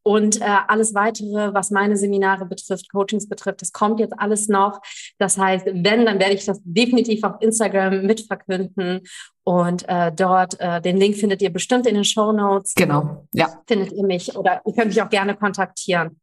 [0.04, 4.82] Und äh, alles weitere, was meine Seminare betrifft, Coachings betrifft, das kommt jetzt alles noch.
[5.20, 9.02] Das heißt, wenn, dann werde ich das definitiv auf Instagram mitverkünden.
[9.44, 12.74] Und äh, dort, äh, den Link findet ihr bestimmt in den Show Notes.
[12.76, 13.62] Genau, ja.
[13.68, 16.20] Findet ihr mich oder ihr könnt mich auch gerne kontaktieren.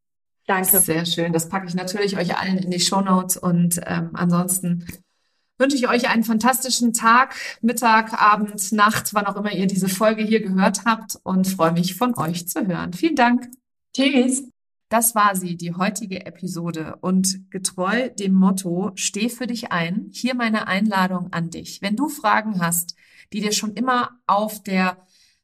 [0.46, 0.78] Danke.
[0.78, 1.32] Sehr schön.
[1.32, 3.36] Das packe ich natürlich euch allen in die Show Notes.
[3.36, 4.86] Und ähm, ansonsten
[5.58, 10.22] wünsche ich euch einen fantastischen Tag, Mittag, Abend, Nacht, wann auch immer ihr diese Folge
[10.22, 12.92] hier gehört habt und freue mich von euch zu hören.
[12.92, 13.50] Vielen Dank.
[13.94, 14.44] Tschüss.
[14.88, 16.96] Das war sie, die heutige Episode.
[17.02, 21.82] Und getreu dem Motto, steh für dich ein, hier meine Einladung an dich.
[21.82, 22.94] Wenn du Fragen hast,
[23.32, 24.96] die dir schon immer auf der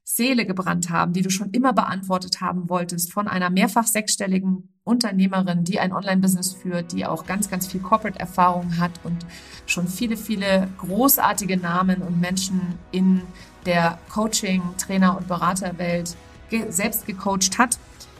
[0.03, 5.63] Seele gebrannt haben, die du schon immer beantwortet haben wolltest von einer mehrfach sechsstelligen Unternehmerin,
[5.63, 9.25] die ein Online-Business führt, die auch ganz, ganz viel Corporate-Erfahrung hat und
[9.65, 12.61] schon viele, viele großartige Namen und Menschen
[12.91, 13.23] in
[13.65, 16.15] der Coaching, Trainer und Beraterwelt
[16.51, 17.79] ge selbst gecoacht hat,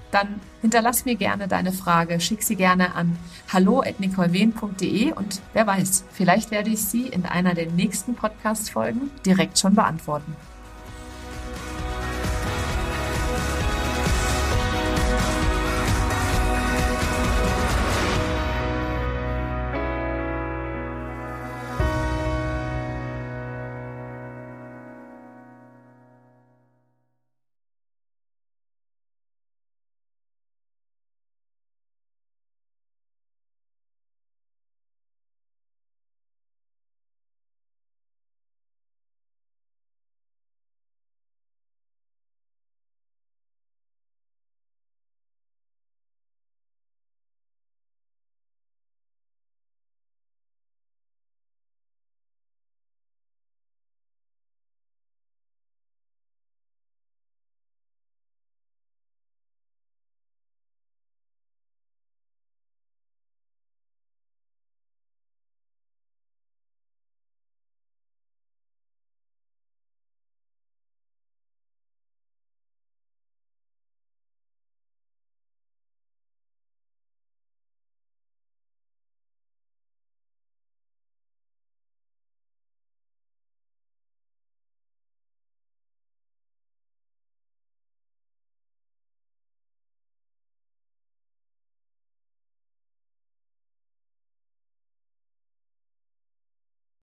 [0.10, 3.16] dann hinterlass mir gerne deine Frage, schick sie gerne an
[3.54, 9.76] hallo@nicolewehn.de und wer weiß, vielleicht werde ich sie in einer der nächsten Podcast-Folgen direkt schon
[9.76, 10.36] beantworten.